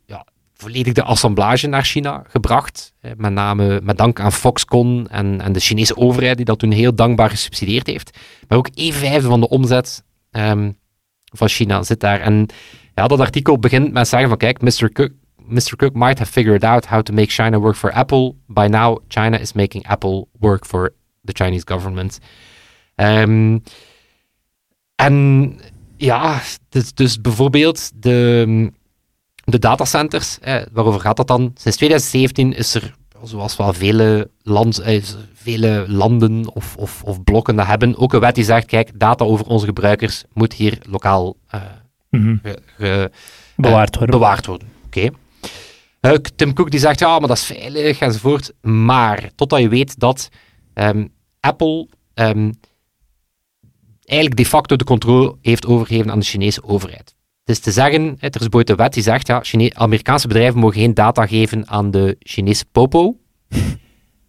volledig 0.61 0.93
de 0.93 1.03
assemblage 1.03 1.67
naar 1.67 1.83
China 1.83 2.23
gebracht. 2.27 2.93
Met 3.17 3.31
name 3.31 3.81
met 3.83 3.97
dank 3.97 4.19
aan 4.19 4.31
Foxconn 4.31 5.07
en, 5.09 5.41
en 5.41 5.53
de 5.53 5.59
Chinese 5.59 5.97
overheid, 5.97 6.37
die 6.37 6.45
dat 6.45 6.59
toen 6.59 6.71
heel 6.71 6.95
dankbaar 6.95 7.29
gesubsidieerd 7.29 7.87
heeft. 7.87 8.17
Maar 8.47 8.57
ook 8.57 8.69
een 8.73 8.93
vijfde 8.93 9.27
van 9.27 9.39
de 9.39 9.49
omzet 9.49 10.03
ehm, 10.31 10.71
van 11.23 11.47
China 11.47 11.83
zit 11.83 11.99
daar. 11.99 12.19
En 12.19 12.45
ja, 12.95 13.07
dat 13.07 13.19
artikel 13.19 13.59
begint 13.59 13.91
met 13.91 14.07
zeggen 14.07 14.29
van 14.29 14.37
kijk, 14.37 14.61
Mr. 14.61 14.91
Cook, 14.91 15.11
Mr. 15.45 15.75
Cook 15.75 15.93
might 15.93 16.17
have 16.17 16.31
figured 16.31 16.63
out 16.63 16.85
how 16.85 17.01
to 17.01 17.13
make 17.13 17.29
China 17.29 17.59
work 17.59 17.75
for 17.75 17.91
Apple. 17.91 18.35
By 18.47 18.67
now, 18.69 18.99
China 19.07 19.37
is 19.37 19.53
making 19.53 19.87
Apple 19.87 20.27
work 20.39 20.65
for 20.65 20.93
the 21.23 21.43
Chinese 21.43 21.63
government. 21.67 22.19
Ehm, 22.95 23.57
en 24.95 25.55
Ja, 25.99 26.41
dus, 26.69 26.93
dus 26.93 27.21
bijvoorbeeld 27.21 27.91
de, 27.95 28.71
de 29.49 29.59
datacenters, 29.59 30.39
eh, 30.39 30.61
waarover 30.71 30.99
gaat 30.99 31.17
dat 31.17 31.27
dan? 31.27 31.41
Sinds 31.41 31.77
2017 31.77 32.53
is 32.53 32.75
er, 32.75 32.95
zoals 33.23 33.55
wel 33.55 33.73
vele, 33.73 34.29
land, 34.41 34.79
eh, 34.79 35.03
vele 35.33 35.85
landen 35.87 36.53
of, 36.53 36.75
of, 36.77 37.03
of 37.03 37.23
blokken 37.23 37.55
dat 37.55 37.65
hebben, 37.65 37.97
ook 37.97 38.13
een 38.13 38.19
wet 38.19 38.35
die 38.35 38.43
zegt, 38.43 38.65
kijk, 38.65 38.99
data 38.99 39.25
over 39.25 39.45
onze 39.45 39.65
gebruikers 39.65 40.23
moet 40.33 40.53
hier 40.53 40.77
lokaal 40.89 41.35
mm 42.09 42.39
ge, 42.43 42.59
ge, 42.77 43.11
bewaard 43.55 43.95
worden. 43.95 44.19
Bewaard 44.19 44.45
worden. 44.45 44.67
Oké. 44.85 45.09
Okay. 46.01 46.19
Tim 46.35 46.53
Cook 46.53 46.71
die 46.71 46.79
zegt, 46.79 46.99
ja, 46.99 47.19
maar 47.19 47.27
dat 47.27 47.37
is 47.37 47.43
veilig 47.43 47.99
enzovoort. 47.99 48.53
Maar, 48.61 49.29
totdat 49.35 49.59
je 49.59 49.69
weet 49.69 49.99
dat 49.99 50.29
um, 50.73 51.09
Apple 51.39 51.87
um, 52.13 52.53
eigenlijk 54.09 54.35
de 54.35 54.45
facto 54.45 54.75
de 54.75 54.83
controle 54.83 55.35
heeft 55.41 55.65
overgegeven 55.65 56.11
aan 56.11 56.19
de 56.19 56.25
Chinese 56.25 56.63
overheid. 56.63 57.15
Het 57.49 57.57
is 57.57 57.63
te 57.63 57.71
zeggen, 57.71 58.17
er 58.19 58.41
is 58.41 58.47
een 58.49 58.75
wet 58.75 58.93
die 58.93 59.03
zegt, 59.03 59.27
ja, 59.27 59.39
Chine 59.41 59.71
Amerikaanse 59.75 60.27
bedrijven 60.27 60.59
mogen 60.59 60.79
geen 60.79 60.93
data 60.93 61.25
geven 61.25 61.67
aan 61.67 61.91
de 61.91 62.15
Chinese 62.19 62.65
popo. 62.71 63.17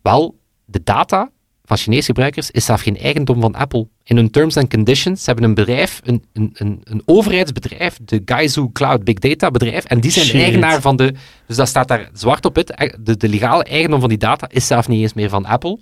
Wel, 0.02 0.38
de 0.64 0.80
data 0.84 1.30
van 1.64 1.76
Chinese 1.76 2.04
gebruikers 2.04 2.50
is 2.50 2.64
zelf 2.64 2.80
geen 2.80 2.98
eigendom 2.98 3.40
van 3.40 3.54
Apple. 3.54 3.88
In 4.04 4.16
hun 4.16 4.30
terms 4.30 4.56
and 4.56 4.70
conditions 4.70 5.26
hebben 5.26 5.44
een 5.44 5.54
bedrijf, 5.54 6.00
een, 6.04 6.24
een, 6.32 6.50
een, 6.54 6.80
een 6.84 7.02
overheidsbedrijf, 7.04 7.98
de 8.04 8.22
Gaizu 8.24 8.68
Cloud 8.72 9.04
Big 9.04 9.18
Data 9.18 9.50
bedrijf, 9.50 9.84
en 9.84 10.00
die 10.00 10.10
zijn 10.10 10.26
Shit. 10.26 10.40
eigenaar 10.40 10.80
van 10.80 10.96
de, 10.96 11.14
dus 11.46 11.56
dat 11.56 11.68
staat 11.68 11.88
daar 11.88 12.10
zwart 12.12 12.44
op 12.44 12.54
wit, 12.54 12.94
de, 13.00 13.16
de 13.16 13.28
legale 13.28 13.64
eigendom 13.64 14.00
van 14.00 14.08
die 14.08 14.18
data 14.18 14.48
is 14.50 14.66
zelf 14.66 14.88
niet 14.88 15.02
eens 15.02 15.14
meer 15.14 15.28
van 15.28 15.44
Apple. 15.44 15.80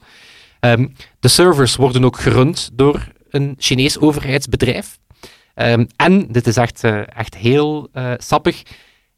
Um, 0.61 0.92
de 1.21 1.28
servers 1.28 1.76
worden 1.76 2.04
ook 2.04 2.18
gerund 2.18 2.71
door 2.73 3.09
een 3.30 3.54
Chinees 3.59 3.99
overheidsbedrijf. 3.99 4.99
Um, 5.62 5.87
en, 5.97 6.33
dit 6.33 6.47
is 6.47 6.57
echt, 6.57 6.85
uh, 6.85 7.17
echt 7.19 7.37
heel 7.37 7.88
uh, 7.95 8.12
sappig, 8.17 8.62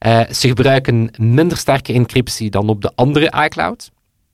uh, 0.07 0.21
ze 0.31 0.49
gebruiken 0.49 1.11
minder 1.17 1.57
sterke 1.57 1.93
encryptie 1.93 2.51
dan 2.51 2.69
op 2.69 2.83
de 2.83 2.93
andere 2.95 3.45
iCloud 3.45 3.91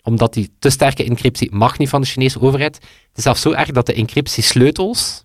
omdat 0.06 0.34
die 0.34 0.52
te 0.58 0.70
sterke 0.70 1.04
encryptie 1.04 1.54
mag 1.54 1.78
niet 1.78 1.88
van 1.88 2.00
de 2.00 2.06
Chinese 2.06 2.40
overheid. 2.40 2.74
Het 2.74 3.16
is 3.16 3.22
zelfs 3.22 3.40
zo 3.40 3.52
erg 3.52 3.70
dat 3.70 3.86
de 3.86 3.94
encryptiesleutels 3.94 5.24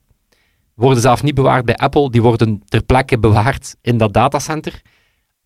worden 0.73 1.01
zelf 1.01 1.23
niet 1.23 1.35
bewaard 1.35 1.65
bij 1.65 1.75
Apple, 1.75 2.11
die 2.11 2.21
worden 2.21 2.63
ter 2.67 2.83
plekke 2.83 3.19
bewaard 3.19 3.75
in 3.81 3.97
dat 3.97 4.13
datacenter 4.13 4.81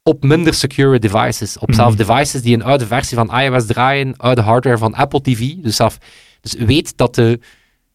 op 0.03 0.23
minder 0.23 0.53
secure 0.53 0.99
devices. 0.99 1.57
Op 1.57 1.73
zelf 1.73 1.95
devices 1.95 2.41
die 2.41 2.53
een 2.53 2.63
oude 2.63 2.85
versie 2.85 3.17
van 3.17 3.39
iOS 3.39 3.65
draaien, 3.65 4.17
oude 4.17 4.41
hardware 4.41 4.77
van 4.77 4.93
Apple 4.93 5.21
TV. 5.21 5.53
Dus, 5.53 5.75
zelf, 5.75 5.97
dus 6.41 6.53
weet 6.53 6.97
dat 6.97 7.15
de, 7.15 7.39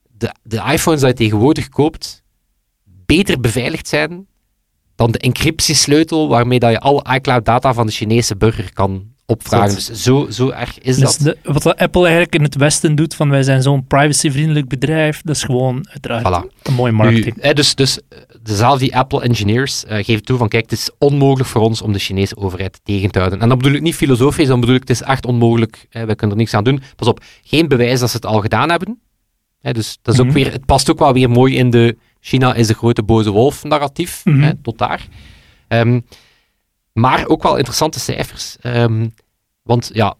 de, 0.09 0.35
de 0.43 0.63
iPhones 0.73 1.01
die 1.01 1.09
je 1.09 1.15
tegenwoordig 1.15 1.69
koopt 1.69 2.23
beter 3.17 3.40
beveiligd 3.40 3.88
zijn 3.88 4.26
dan 4.97 5.11
de 5.11 5.19
encryptiesleutel 5.19 6.29
waarmee 6.29 6.59
dat 6.59 6.71
je 6.71 6.81
alle 6.81 7.05
iCloud 7.14 7.45
data 7.45 7.75
van 7.75 7.87
de 7.87 7.93
Chinese 7.93 8.37
burger 8.37 8.73
kan 8.73 9.05
opvragen. 9.26 9.75
Dus 9.75 9.90
zo, 10.02 10.26
zo 10.31 10.49
erg 10.50 10.79
is 10.79 10.97
Dus 10.97 11.17
dat. 11.19 11.37
de, 11.43 11.52
wat 11.52 11.76
Apple 11.76 12.02
eigenlijk 12.02 12.35
in 12.35 12.43
het 12.43 12.55
Westen 12.57 12.95
doet, 12.95 13.14
van 13.14 13.29
wij 13.31 13.43
zijn 13.43 13.62
zo'n 13.62 13.87
privacyvriendelijk 13.87 14.69
bedrijf, 14.69 15.21
dat 15.25 15.37
is 15.37 15.43
gewoon 15.43 15.88
uiteraard 15.88 16.26
Voilà. 16.45 16.57
een 16.62 16.75
mooie 16.75 16.93
marketing. 16.93 17.37
Nu, 17.37 17.43
hè, 17.43 17.52
dus, 17.55 17.75
dus 17.75 17.99
dezelfde 18.43 18.93
Apple-engineers 18.93 19.85
uh, 19.85 19.90
geven 20.05 20.23
toe 20.23 20.38
van 20.38 20.49
kijk, 20.49 20.62
het 20.71 20.73
is 20.79 20.90
onmogelijk 20.99 21.49
voor 21.49 21.62
ons 21.62 21.83
om 21.83 21.93
de 21.93 21.99
Chinese 21.99 22.37
overheid 22.37 22.81
tegen 22.83 23.11
te 23.11 23.19
houden. 23.19 23.40
En 23.40 23.49
dat 23.49 23.59
bedoel 23.59 23.75
ik 23.75 23.83
niet 23.83 23.95
filosofisch, 23.95 24.47
dan 24.49 24.61
bedoel 24.61 24.75
ik 24.75 24.81
het 24.81 24.90
is 24.90 25.02
echt 25.02 25.26
onmogelijk. 25.26 25.87
Hè, 25.90 26.07
wij 26.07 26.14
kunnen 26.14 26.37
er 26.37 26.43
niks 26.43 26.55
aan 26.55 26.64
doen. 26.64 26.83
Pas 26.97 27.09
op, 27.09 27.21
geen 27.43 27.69
bewijs 27.69 28.00
dat 28.00 28.11
ze 28.11 28.17
het 28.17 28.26
al 28.26 28.40
gedaan 28.40 28.71
hebben. 28.71 29.00
Hè, 29.61 29.73
dus 29.73 29.99
dat 30.02 30.14
is 30.14 30.21
Mhm. 30.21 30.29
ook 30.29 30.35
weer, 30.35 30.52
het 30.52 30.67
past 30.67 30.90
ook 30.90 30.99
wel 30.99 31.12
weer 31.12 31.31
mooi 31.31 31.57
in 31.57 31.71
de 31.71 31.97
China 32.21 32.55
is 32.55 32.67
de 32.67 32.75
grote 32.75 33.03
boze 33.03 33.31
wolf 33.31 33.65
narratief, 33.65 34.25
Mhm. 34.25 34.41
hè, 34.43 34.55
tot 34.62 34.79
daar. 34.79 35.07
Um, 35.69 36.07
maar 36.93 37.27
ook 37.27 37.43
wel 37.43 37.57
interessante 37.57 38.00
cijfers. 38.00 38.57
Um, 38.62 39.15
want 39.62 39.91
ja, 39.93 40.15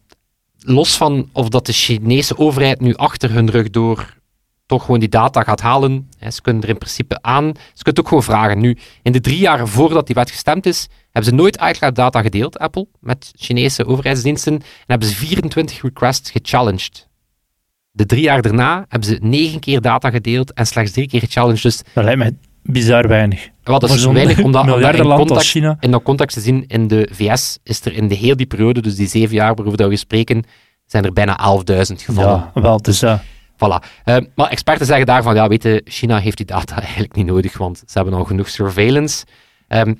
los 0.59 0.97
van 0.97 1.29
of 1.31 1.49
dat 1.49 1.65
de 1.65 1.73
Chinese 1.73 2.37
overheid 2.37 2.79
nu 2.81 2.95
achter 2.95 3.31
hun 3.31 3.49
rug 3.49 3.69
door 3.69 4.19
toch 4.65 4.85
gewoon 4.85 4.99
die 4.99 5.09
data 5.09 5.43
gaat 5.43 5.61
halen, 5.61 6.09
hè, 6.17 6.31
ze 6.31 6.41
kunnen 6.41 6.63
er 6.63 6.69
in 6.69 6.77
principe 6.77 7.21
aan. 7.21 7.45
Ze 7.55 7.83
kunnen 7.83 7.83
het 7.83 7.99
ook 7.99 8.07
gewoon 8.07 8.23
vragen. 8.23 8.59
Nu, 8.59 8.77
in 9.01 9.11
de 9.11 9.19
drie 9.21 9.39
jaar 9.39 9.67
voordat 9.67 10.05
die 10.05 10.15
wet 10.15 10.31
gestemd 10.31 10.65
is, 10.65 10.87
hebben 11.11 11.31
ze 11.31 11.37
nooit 11.37 11.61
iCloud 11.61 11.95
data 11.95 12.21
gedeeld, 12.21 12.59
Apple, 12.59 12.87
met 12.99 13.31
Chinese 13.35 13.85
overheidsdiensten, 13.85 14.53
en 14.53 14.63
hebben 14.85 15.07
ze 15.07 15.15
24 15.15 15.81
requests 15.81 16.31
gechallenged. 16.31 17.07
De 17.91 18.05
drie 18.05 18.21
jaar 18.21 18.41
daarna 18.41 18.85
hebben 18.89 19.09
ze 19.09 19.17
negen 19.21 19.59
keer 19.59 19.81
data 19.81 20.09
gedeeld 20.09 20.53
en 20.53 20.67
slechts 20.67 20.91
drie 20.91 21.07
keer 21.07 21.19
gechallenged. 21.19 21.63
Dus 21.63 21.81
dat 21.93 22.03
lijkt 22.03 22.19
mij 22.19 22.35
bizar 22.63 23.07
weinig. 23.07 23.49
wat 23.63 23.83
is 23.83 24.01
zo'n 24.01 24.13
weinig, 24.13 24.39
omdat, 24.39 24.61
omdat 24.73 24.95
in, 24.95 25.03
context, 25.03 25.49
China. 25.49 25.77
in 25.79 25.91
dat 25.91 26.03
context 26.03 26.35
te 26.35 26.41
zien, 26.41 26.63
in 26.67 26.87
de 26.87 27.09
VS 27.11 27.57
is 27.63 27.85
er 27.85 27.93
in 27.93 28.07
de 28.07 28.15
heel 28.15 28.35
die 28.35 28.45
periode, 28.45 28.81
dus 28.81 28.95
die 28.95 29.07
zeven 29.07 29.35
jaar 29.35 29.55
waarover 29.55 29.89
we 29.89 29.95
spreken, 29.95 30.43
zijn 30.85 31.05
er 31.05 31.13
bijna 31.13 31.39
11.000 31.69 31.75
gevallen. 31.95 32.51
Ja, 32.53 32.61
wel, 32.61 32.81
dus 32.81 33.03
uh, 33.03 33.19
Voilà. 33.53 33.85
Uh, 34.05 34.17
maar 34.35 34.49
experten 34.49 34.85
zeggen 34.85 35.05
daarvan, 35.05 35.35
ja, 35.35 35.47
weet 35.47 35.63
je, 35.63 35.81
China 35.85 36.17
heeft 36.17 36.37
die 36.37 36.45
data 36.45 36.79
eigenlijk 36.81 37.15
niet 37.15 37.25
nodig, 37.25 37.57
want 37.57 37.77
ze 37.77 37.93
hebben 37.93 38.13
al 38.13 38.23
genoeg 38.23 38.49
surveillance. 38.49 39.25
Um, 39.67 39.99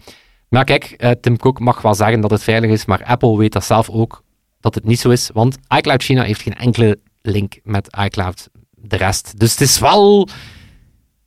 maar 0.49 0.63
kijk, 0.63 0.95
uh, 0.97 1.11
Tim 1.11 1.37
Cook 1.37 1.59
mag 1.59 1.81
wel 1.81 1.95
zeggen 1.95 2.21
dat 2.21 2.31
het 2.31 2.43
veilig 2.43 2.69
is, 2.69 2.85
maar 2.85 3.03
Apple 3.03 3.37
weet 3.37 3.53
dat 3.53 3.63
zelf 3.63 3.89
ook, 3.89 4.23
dat 4.59 4.75
het 4.75 4.85
niet 4.85 4.99
zo 4.99 5.09
is, 5.09 5.29
want 5.33 5.57
iCloud 5.77 6.03
China 6.03 6.23
heeft 6.23 6.41
geen 6.41 6.55
enkele 6.55 6.99
link 7.21 7.59
met 7.63 7.97
iCloud 8.03 8.49
de 8.71 8.97
rest. 8.97 9.39
Dus 9.39 9.51
het 9.51 9.61
is 9.61 9.79
wel 9.79 10.27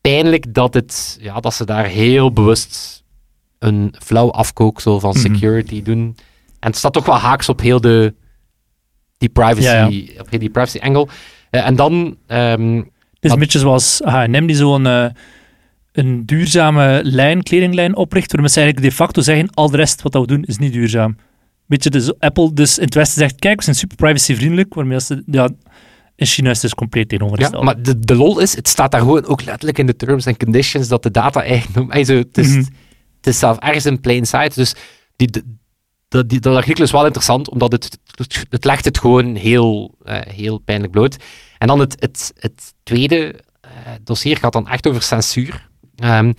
pijnlijk 0.00 0.54
dat, 0.54 0.74
het, 0.74 1.18
ja, 1.20 1.40
dat 1.40 1.54
ze 1.54 1.64
daar 1.64 1.86
heel 1.86 2.32
bewust 2.32 3.02
een 3.58 3.94
flauw 3.98 4.30
afkooksel 4.30 5.00
van 5.00 5.14
security 5.14 5.74
mm 5.74 5.84
-hmm. 5.84 5.94
doen. 5.94 6.16
En 6.60 6.70
het 6.70 6.76
staat 6.76 6.92
toch 6.92 7.06
wel 7.06 7.16
haaks 7.16 7.48
op 7.48 7.60
heel 7.60 7.80
de 7.80 8.14
die 9.18 9.28
privacy, 9.28 9.62
ja, 9.62 9.86
ja. 9.86 10.20
Op 10.20 10.30
die 10.30 10.50
privacy 10.50 10.78
angle. 10.78 11.08
Uh, 11.50 11.66
en 11.66 11.76
dan... 11.76 12.16
Um, 12.28 12.92
het 13.14 13.32
is 13.32 13.38
een 13.38 13.44
beetje 13.44 13.58
zoals 13.58 14.00
H&M 14.04 14.46
die 14.46 14.56
zo'n 14.56 14.84
uh, 14.84 15.06
een 15.92 16.26
duurzame 16.26 17.00
lijn, 17.04 17.42
kledinglijn 17.42 17.96
opricht, 17.96 18.32
waarmee 18.32 18.50
ze 18.50 18.60
eigenlijk 18.60 18.90
de 18.90 18.96
facto 18.96 19.22
zeggen, 19.22 19.50
al 19.54 19.70
de 19.70 19.76
rest 19.76 20.02
wat 20.02 20.14
we 20.14 20.26
doen 20.26 20.44
is 20.44 20.58
niet 20.58 20.72
duurzaam. 20.72 21.16
Beetje 21.66 21.90
dus 21.90 22.18
Apple 22.18 22.52
dus 22.52 22.78
in 22.78 22.84
het 22.84 22.94
Westen 22.94 23.18
zegt, 23.18 23.38
kijk, 23.38 23.56
we 23.56 23.64
zijn 23.64 23.76
super 23.76 23.96
privacyvriendelijk, 23.96 24.74
waarmee 24.74 25.00
ze, 25.00 25.22
ja, 25.26 25.48
in 26.16 26.26
China 26.26 26.50
is 26.50 26.60
dus 26.60 26.74
compleet 26.74 27.08
tegenovergesteld. 27.08 27.64
Ja, 27.64 27.72
maar 27.72 27.82
de, 27.82 27.98
de 27.98 28.14
lol 28.14 28.38
is, 28.38 28.56
het 28.56 28.68
staat 28.68 28.90
daar 28.90 29.00
gewoon 29.00 29.26
ook 29.26 29.44
letterlijk 29.44 29.78
in 29.78 29.86
de 29.86 29.96
terms 29.96 30.26
and 30.26 30.36
conditions 30.36 30.88
dat 30.88 31.02
de 31.02 31.10
data 31.10 31.42
eigendom... 31.42 31.90
Also, 31.90 32.14
het, 32.14 32.38
is, 32.38 32.46
mm 32.46 32.52
-hmm. 32.52 32.68
het 33.16 33.26
is 33.26 33.38
zelf 33.38 33.58
ergens 33.58 33.86
in 33.86 34.00
plain 34.00 34.26
sight, 34.26 34.54
dus 34.54 34.74
die, 35.16 35.30
dat, 36.08 36.28
die, 36.28 36.40
dat 36.40 36.56
artikel 36.56 36.84
is 36.84 36.90
wel 36.90 37.04
interessant, 37.04 37.48
omdat 37.48 37.72
het, 37.72 37.98
het, 38.14 38.46
het 38.50 38.64
legt 38.64 38.84
het 38.84 38.98
gewoon 38.98 39.34
heel, 39.34 39.94
uh, 40.04 40.20
heel 40.20 40.58
pijnlijk 40.58 40.92
bloot. 40.92 41.16
En 41.58 41.66
dan 41.66 41.80
het, 41.80 41.96
het, 41.98 42.32
het 42.38 42.74
tweede 42.82 43.34
uh, 43.64 43.70
dossier 44.02 44.36
gaat 44.36 44.52
dan 44.52 44.68
echt 44.68 44.86
over 44.86 45.02
censuur. 45.02 45.68
Um, 46.04 46.34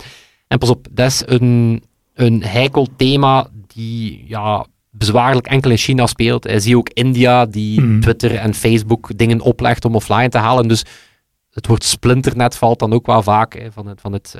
en 0.48 0.58
pas 0.58 0.70
op, 0.70 0.86
dat 0.90 1.06
is 1.06 1.22
een, 1.26 1.82
een 2.14 2.42
heikel 2.42 2.88
thema 2.96 3.48
die 3.66 4.24
ja, 4.26 4.66
bezwaarlijk 4.98 5.46
enkel 5.46 5.70
in 5.70 5.76
China 5.76 6.06
speelt. 6.06 6.46
Zie 6.56 6.70
je 6.70 6.76
ook 6.76 6.90
India, 6.92 7.46
die 7.46 7.80
mm. 7.80 8.00
Twitter 8.00 8.34
en 8.34 8.54
Facebook 8.54 9.10
dingen 9.16 9.40
oplegt 9.40 9.84
om 9.84 9.94
offline 9.94 10.28
te 10.28 10.38
halen. 10.38 10.68
Dus 10.68 10.84
het 11.50 11.66
woord 11.66 11.84
splinternet 11.84 12.56
valt 12.56 12.78
dan 12.78 12.92
ook 12.92 13.06
wel 13.06 13.22
vaak 13.22 13.54
hè, 13.54 13.72
van 13.72 13.86
het... 13.86 14.00
Van 14.00 14.12
het 14.12 14.34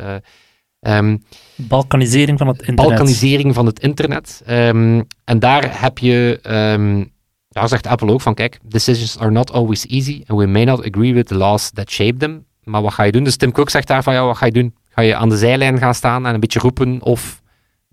um, 0.80 1.22
Balkanisering 1.54 2.38
van 2.38 2.46
het 2.46 2.58
internet. 2.58 2.86
Balkanisering 2.86 3.54
van 3.54 3.66
het 3.66 3.80
internet. 3.80 4.42
Um, 4.48 5.06
en 5.24 5.38
daar 5.38 5.80
heb 5.80 5.98
je, 5.98 6.40
um, 6.74 7.12
daar 7.48 7.68
zegt 7.68 7.86
Apple 7.86 8.12
ook 8.12 8.20
van, 8.20 8.34
kijk, 8.34 8.58
decisions 8.62 9.18
are 9.18 9.30
not 9.30 9.52
always 9.52 9.86
easy 9.86 10.22
and 10.26 10.38
we 10.38 10.46
may 10.46 10.64
not 10.64 10.84
agree 10.84 11.14
with 11.14 11.26
the 11.26 11.34
laws 11.34 11.70
that 11.70 11.90
shape 11.90 12.16
them. 12.16 12.44
Maar 12.62 12.82
wat 12.82 12.92
ga 12.92 13.02
je 13.02 13.12
doen? 13.12 13.24
Dus 13.24 13.36
Tim 13.36 13.52
Cook 13.52 13.70
zegt 13.70 13.86
daar 13.86 14.02
van, 14.02 14.14
ja, 14.14 14.24
wat 14.24 14.36
ga 14.36 14.46
je 14.46 14.52
doen? 14.52 14.74
Ga 14.88 15.02
je 15.02 15.14
aan 15.14 15.28
de 15.28 15.36
zijlijn 15.36 15.78
gaan 15.78 15.94
staan 15.94 16.26
en 16.26 16.34
een 16.34 16.40
beetje 16.40 16.58
roepen 16.58 17.02
of 17.02 17.42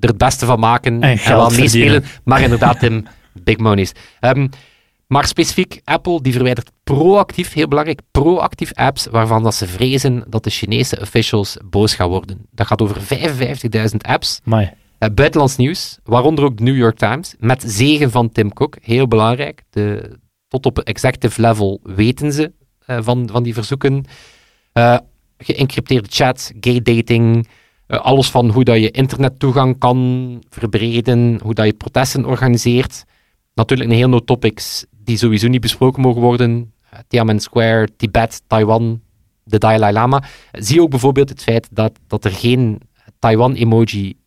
er 0.03 0.09
het 0.09 0.17
beste 0.17 0.45
van 0.45 0.59
maken 0.59 1.01
en, 1.03 1.17
en 1.17 1.35
wel 1.35 1.49
meespelen? 1.49 2.03
Maar 2.23 2.41
inderdaad, 2.41 2.79
Tim, 2.79 3.05
big 3.43 3.57
monies. 3.57 3.91
Um, 4.21 4.49
maar 5.07 5.27
specifiek, 5.27 5.81
Apple 5.83 6.21
die 6.21 6.33
verwijdert 6.33 6.71
proactief, 6.83 7.53
heel 7.53 7.67
belangrijk, 7.67 7.99
proactief 8.11 8.73
apps 8.73 9.05
waarvan 9.05 9.43
dat 9.43 9.55
ze 9.55 9.67
vrezen 9.67 10.23
dat 10.27 10.43
de 10.43 10.49
Chinese 10.49 10.99
officials 11.01 11.57
boos 11.65 11.95
gaan 11.95 12.09
worden. 12.09 12.45
Dat 12.51 12.67
gaat 12.67 12.81
over 12.81 13.01
55.000 13.01 13.97
apps. 14.01 14.39
Uh, 14.99 15.09
buitenlands 15.13 15.55
nieuws, 15.55 15.97
waaronder 16.03 16.43
ook 16.43 16.57
de 16.57 16.63
New 16.63 16.77
York 16.77 16.97
Times, 16.97 17.35
met 17.39 17.63
zegen 17.67 18.11
van 18.11 18.29
Tim 18.29 18.53
Cook, 18.53 18.77
heel 18.81 19.07
belangrijk. 19.07 19.63
De, 19.69 20.17
tot 20.47 20.65
op 20.65 20.79
executive 20.79 21.41
level 21.41 21.79
weten 21.83 22.31
ze 22.31 22.51
uh, 22.87 22.97
van, 23.01 23.29
van 23.31 23.43
die 23.43 23.53
verzoeken. 23.53 24.05
Uh, 24.73 24.97
geëncrypteerde 25.37 26.07
chat, 26.11 26.51
gay 26.59 26.81
dating, 26.81 27.47
alles 27.87 28.29
van 28.29 28.49
hoe 28.49 28.63
dat 28.63 28.77
je 28.77 28.91
internettoegang 28.91 29.77
kan 29.77 30.41
verbreden, 30.49 31.39
hoe 31.43 31.53
dat 31.53 31.65
je 31.65 31.73
protesten 31.73 32.25
organiseert. 32.25 33.05
Natuurlijk 33.53 33.89
een 33.89 33.95
heel 33.95 34.09
no 34.09 34.19
topics 34.19 34.85
die 35.03 35.17
sowieso 35.17 35.47
niet 35.47 35.61
besproken 35.61 36.01
mogen 36.01 36.21
worden. 36.21 36.73
Uh, 36.93 36.99
Tiananmen 37.07 37.39
Square, 37.39 37.89
Tibet, 37.97 38.41
Taiwan, 38.47 39.01
de 39.43 39.57
Dalai 39.57 39.93
Lama. 39.93 40.23
Zie 40.51 40.81
ook 40.81 40.89
bijvoorbeeld 40.89 41.29
het 41.29 41.43
feit 41.43 41.67
dat, 41.71 41.99
dat 42.07 42.25
er 42.25 42.31
geen 42.31 42.81
Taiwan-emoji 43.19 44.17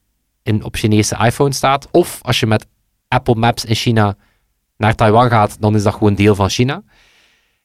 in, 0.42 0.64
op 0.64 0.74
Chinese 0.74 1.16
iPhone 1.24 1.52
staat. 1.52 1.88
Of 1.90 2.18
als 2.22 2.40
je 2.40 2.46
met 2.46 2.66
Apple 3.08 3.34
Maps 3.34 3.64
in 3.64 3.74
China 3.74 4.16
naar 4.76 4.94
Taiwan 4.94 5.28
gaat, 5.28 5.60
dan 5.60 5.74
is 5.74 5.82
dat 5.82 5.94
gewoon 5.94 6.14
deel 6.14 6.34
van 6.34 6.48
China. 6.50 6.82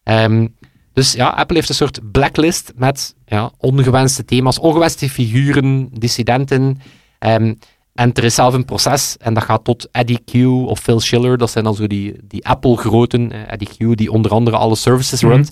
Ehm, 0.03 0.47
dus 0.93 1.11
ja, 1.13 1.27
Apple 1.29 1.55
heeft 1.55 1.69
een 1.69 1.75
soort 1.75 2.11
blacklist 2.11 2.71
met 2.75 3.15
ja, 3.25 3.51
ongewenste 3.57 4.25
thema's, 4.25 4.59
ongewenste 4.59 5.09
figuren, 5.09 5.89
dissidenten. 5.91 6.79
Ehm, 7.19 7.53
en 7.93 8.13
er 8.13 8.23
is 8.23 8.35
zelf 8.35 8.53
een 8.53 8.65
proces 8.65 9.17
en 9.17 9.33
dat 9.33 9.43
gaat 9.43 9.63
tot 9.63 9.89
Eddie 9.91 10.19
Q 10.25 10.33
of 10.67 10.79
Phil 10.79 10.99
Schiller. 10.99 11.37
Dat 11.37 11.51
zijn 11.51 11.63
dan 11.63 11.75
zo 11.75 11.87
die, 11.87 12.15
die 12.23 12.47
Apple-groten. 12.47 13.31
eh, 13.31 13.51
Eddie 13.51 13.67
Q, 13.67 13.97
die 13.97 14.11
onder 14.11 14.31
andere 14.31 14.57
alle 14.57 14.75
services 14.75 15.21
Mhm. 15.21 15.31
runt. 15.31 15.49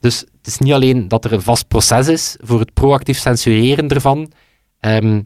Dus 0.00 0.18
het 0.20 0.46
is 0.46 0.58
niet 0.58 0.72
alleen 0.72 1.08
dat 1.08 1.24
er 1.24 1.32
een 1.32 1.42
vast 1.42 1.68
proces 1.68 2.08
is 2.08 2.36
voor 2.40 2.60
het 2.60 2.72
proactief 2.74 3.18
censureren 3.18 3.88
ervan. 3.88 4.32
Ehm, 4.80 5.22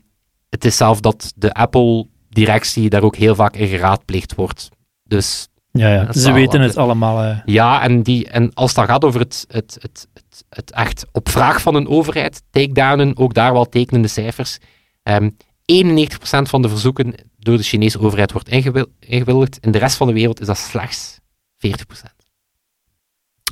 het 0.51 0.65
is 0.65 0.77
zelf 0.77 1.01
dat 1.01 1.33
de 1.37 1.53
Apple-directie 1.55 2.89
daar 2.91 3.03
ook 3.03 3.17
heel 3.17 3.35
vaak 3.35 3.57
in 3.57 3.67
geraadpleegd 3.69 4.35
wordt. 4.35 4.69
Dus 5.05 5.49
Ja, 5.73 5.89
ja. 5.93 6.13
Ze 6.13 6.33
weten 6.33 6.61
het 6.61 6.77
allemaal. 6.77 7.23
eh. 7.23 7.39
ja, 7.45 7.83
en, 7.83 8.03
die, 8.03 8.29
en 8.29 8.55
als 8.55 8.75
het 8.77 8.85
gaat 8.85 9.05
over 9.05 9.21
het, 9.21 9.45
het, 9.49 9.77
het, 9.81 10.09
het, 10.15 10.45
het 10.49 10.71
echt 10.73 11.07
op 11.13 11.29
vraag 11.29 11.61
van 11.61 11.75
een 11.75 11.89
overheid, 11.89 12.43
takedownen, 12.51 13.17
ook 13.17 13.35
daar 13.35 13.53
wel 13.53 13.65
tekenende 13.69 14.09
cijfers. 14.09 14.59
Ehm 15.03 15.31
91% 15.73 16.09
van 16.23 16.63
de 16.63 16.69
verzoeken 16.69 17.15
door 17.39 17.57
de 17.57 17.63
Chinese 17.63 18.01
overheid 18.01 18.33
wordt 18.33 18.49
ingewil- 18.49 18.93
ingewilligd. 18.99 19.59
In 19.61 19.71
de 19.71 19.79
rest 19.79 19.97
van 19.97 20.07
de 20.07 20.13
wereld 20.13 20.41
is 20.41 20.47
dat 20.47 20.59
slechts 20.59 21.19
40%. 21.67 21.69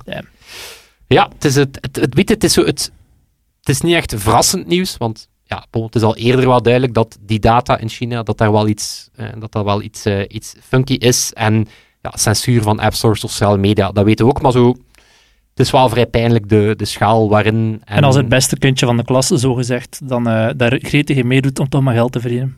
Damn. 0.05 0.29
Ja, 1.07 1.29
het 1.35 1.45
is, 1.45 1.55
het, 1.55 1.79
het, 1.81 1.97
het, 1.97 2.15
weet 2.15 2.29
het, 2.29 2.45
is 2.45 2.53
zo 2.53 2.65
het, 2.65 2.93
het 3.61 3.69
is 3.69 3.81
niet 3.81 3.95
echt 3.95 4.15
verrassend 4.17 4.67
nieuws, 4.67 4.97
want 4.97 5.29
ja, 5.45 5.67
het 5.71 5.95
is 5.95 6.03
al 6.03 6.17
eerder 6.17 6.47
wel 6.47 6.63
duidelijk 6.63 6.95
dat 6.95 7.19
die 7.21 7.39
data 7.39 7.79
in 7.79 7.89
China, 7.89 8.23
dat 8.23 8.39
daar 8.39 8.53
wel 8.53 8.69
iets, 8.69 9.09
eh, 9.15 9.29
dat 9.39 9.53
dat 9.53 9.65
wel 9.65 9.83
iets, 9.83 10.05
eh, 10.05 10.21
iets 10.29 10.55
funky 10.63 10.95
is. 10.95 11.33
En 11.33 11.67
ja, 12.03 12.13
censuur 12.15 12.63
van 12.63 12.79
app 12.81 12.95
stores, 12.95 13.21
sociale 13.21 13.59
media, 13.59 13.91
dat 13.93 14.05
weten 14.05 14.25
we 14.25 14.31
ook, 14.31 14.43
maar 14.43 14.53
zo... 14.53 14.77
Het 15.55 15.67
is 15.67 15.73
wel 15.73 15.89
vrij 15.89 16.07
pijnlijk 16.07 16.49
de, 16.49 16.75
de 16.77 16.85
schaal 16.85 17.29
waarin... 17.29 17.83
En 17.85 18.05
als 18.05 18.17
het 18.17 18.29
beste 18.29 18.59
kindje 18.59 18.87
van 18.87 18.97
de 18.97 19.05
klas, 19.05 19.27
zo 19.27 19.55
gezegd, 19.55 20.01
dan 20.09 20.29
eh, 20.29 20.49
daar 20.57 20.79
gretig 20.83 21.17
in 21.17 21.27
meedoet 21.27 21.59
om 21.59 21.69
toch 21.69 21.83
maar 21.83 21.95
geld 21.95 22.13
te 22.13 22.21
verdienen. 22.21 22.57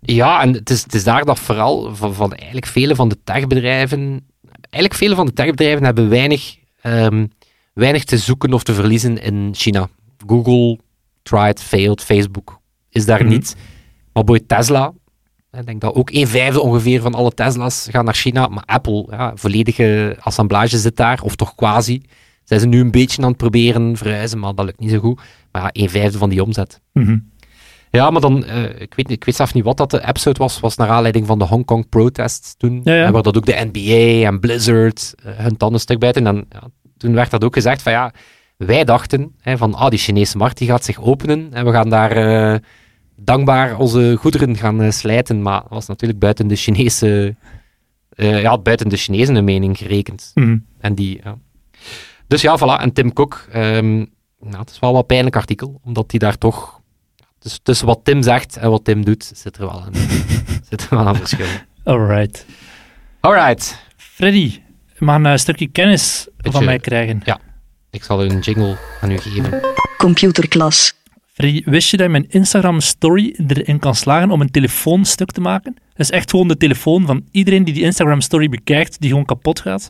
Ja, 0.00 0.42
en 0.42 0.52
het 0.52 0.70
is, 0.70 0.82
het 0.82 0.94
is 0.94 1.04
daar 1.04 1.24
dat 1.24 1.38
vooral 1.38 1.94
van, 1.94 2.14
van 2.14 2.32
eigenlijk 2.32 2.66
vele 2.66 2.94
van 2.94 3.08
de 3.08 3.18
techbedrijven... 3.24 4.26
Eigenlijk 4.60 4.94
vele 4.94 5.14
van 5.14 5.26
de 5.26 5.32
techbedrijven 5.32 5.84
hebben 5.84 6.08
weinig, 6.08 6.56
ehm, 6.80 7.26
weinig 7.74 8.04
te 8.04 8.18
zoeken 8.18 8.52
of 8.52 8.62
te 8.62 8.74
verliezen 8.74 9.22
in 9.22 9.50
China. 9.52 9.88
Google, 10.26 10.78
tried, 11.22 11.62
failed, 11.62 12.02
Facebook 12.02 12.60
is 12.90 13.04
daar 13.06 13.20
Mhm. 13.22 13.28
niet. 13.28 13.56
Maar 14.12 14.24
bij 14.24 14.40
Tesla, 14.46 14.92
ik 15.58 15.66
denk 15.66 15.80
dat 15.80 15.94
ook 15.94 16.10
een 16.10 16.26
vijfde 16.26 16.60
ongeveer 16.60 17.00
van 17.00 17.14
alle 17.14 17.34
Tesla's 17.34 17.88
gaan 17.90 18.04
naar 18.04 18.14
China. 18.14 18.46
Maar 18.46 18.64
Apple, 18.66 19.06
ja, 19.10 19.32
volledige 19.34 20.16
assemblage 20.20 20.78
zit 20.78 20.96
daar, 20.96 21.20
of 21.22 21.36
toch 21.36 21.54
quasi. 21.54 22.02
Zijn 22.44 22.60
ze 22.60 22.66
nu 22.66 22.80
een 22.80 22.90
beetje 22.90 23.22
aan 23.22 23.28
het 23.28 23.36
proberen 23.36 23.96
verhuizen, 23.96 24.38
maar 24.38 24.54
dat 24.54 24.64
lukt 24.64 24.80
niet 24.80 24.90
zo 24.90 24.98
goed. 24.98 25.20
Maar 25.52 25.62
ja, 25.62 25.70
een 25.72 25.90
vijfde 25.90 26.18
van 26.18 26.28
die 26.28 26.42
omzet. 26.42 26.80
Mhm. 26.92 27.18
Ja, 27.90 28.10
maar 28.10 28.20
dan, 28.20 28.44
eh, 28.44 28.80
ik, 28.80 28.94
weet, 28.94 29.10
ik 29.10 29.24
weet 29.24 29.36
zelf 29.36 29.54
niet 29.54 29.64
wat 29.64 29.76
dat 29.76 29.90
de 29.90 30.08
episode 30.08 30.38
was, 30.38 30.60
was 30.60 30.76
naar 30.76 30.88
aanleiding 30.88 31.26
van 31.26 31.38
de 31.38 31.44
Hong 31.44 31.64
Kong 31.64 31.88
protests 31.88 32.54
toen. 32.56 32.80
Ja, 32.84 32.94
ja. 32.94 33.04
En 33.04 33.12
waar 33.12 33.22
dat 33.22 33.36
ook 33.36 33.46
de 33.46 33.68
NBA 33.72 34.26
en 34.26 34.40
Blizzard 34.40 35.14
eh, 35.24 35.32
hun 35.36 35.56
tanden 35.56 35.80
stuk 35.80 35.98
bijten. 35.98 36.26
En 36.26 36.46
ja, 36.48 36.62
toen 36.96 37.14
werd 37.14 37.30
dat 37.30 37.44
ook 37.44 37.54
gezegd 37.54 37.82
van 37.82 37.92
ja, 37.92 38.12
wij 38.56 38.84
dachten 38.84 39.34
hè, 39.40 39.56
van 39.56 39.74
ah, 39.74 39.90
die 39.90 39.98
Chinese 39.98 40.36
markt 40.36 40.58
die 40.58 40.68
gaat 40.68 40.84
zich 40.84 41.00
openen 41.00 41.48
en 41.52 41.64
we 41.64 41.72
gaan 41.72 41.88
daar 41.88 42.10
eh, 42.10 42.58
dankbaar 43.16 43.78
onze 43.78 44.16
goederen 44.18 44.56
gaan 44.56 44.82
eh, 44.82 44.90
slijten. 44.90 45.42
Maar 45.42 45.60
dat 45.60 45.70
was 45.70 45.86
natuurlijk 45.86 46.20
buiten 46.20 46.48
de 46.48 46.56
Chinese, 46.56 47.36
eh, 48.08 48.40
ja, 48.40 48.58
buiten 48.58 48.88
de 48.88 48.96
Chinezen 48.96 49.34
een 49.34 49.44
mening 49.44 49.78
gerekend. 49.78 50.30
Mhm. 50.34 50.56
En 50.80 50.94
die, 50.94 51.20
ja. 51.24 51.38
Dus 52.26 52.42
ja, 52.42 52.58
voilà. 52.58 52.82
En 52.82 52.92
Tim 52.92 53.12
Cook, 53.12 53.46
ehm, 53.52 53.96
nou, 54.40 54.58
het 54.58 54.70
is 54.70 54.78
wel 54.78 54.92
wat 54.92 55.06
pijnlijk 55.06 55.36
artikel, 55.36 55.80
omdat 55.84 56.10
hij 56.10 56.18
daar 56.18 56.38
toch... 56.38 56.80
Dus 57.38 57.60
tussen 57.62 57.86
wat 57.86 58.00
Tim 58.02 58.22
zegt 58.22 58.56
en 58.56 58.70
wat 58.70 58.84
Tim 58.84 59.04
doet, 59.04 59.30
zit 59.34 59.56
er 59.56 59.66
wel 59.66 59.84
een, 59.86 59.94
zit 60.70 60.82
er 60.82 60.96
wel 60.96 61.06
een 61.06 61.14
verschil. 61.14 61.46
Alright. 61.84 62.46
Alright. 63.20 63.78
Freddy, 63.96 64.60
mag 64.98 65.22
een 65.22 65.38
stukje 65.38 65.66
kennis 65.66 66.28
van 66.36 66.64
mij 66.64 66.78
krijgen. 66.78 67.22
Ik 67.90 68.04
zal 68.04 68.24
u 68.24 68.28
een 68.28 68.38
jingle 68.38 68.76
aan 69.00 69.10
u 69.10 69.18
geven. 69.18 69.60
Computerklas. 69.96 70.94
Freddy, 71.32 71.62
wist 71.64 71.90
je 71.90 71.96
dat 71.96 72.06
je 72.06 72.12
mijn 72.12 72.26
Instagram 72.28 72.80
story 72.80 73.34
erin 73.46 73.78
kan 73.78 73.94
slagen 73.94 74.30
om 74.30 74.40
een 74.40 74.50
telefoon 74.50 75.04
stuk 75.04 75.30
te 75.30 75.40
maken? 75.40 75.74
Dat 75.74 76.00
is 76.06 76.10
echt 76.10 76.30
gewoon 76.30 76.48
de 76.48 76.56
telefoon 76.56 77.06
van 77.06 77.24
iedereen 77.30 77.64
die 77.64 77.74
die 77.74 77.82
Instagram 77.82 78.20
story 78.20 78.48
bekijkt, 78.48 79.00
die 79.00 79.10
gewoon 79.10 79.24
kapot 79.24 79.60
gaat. 79.60 79.88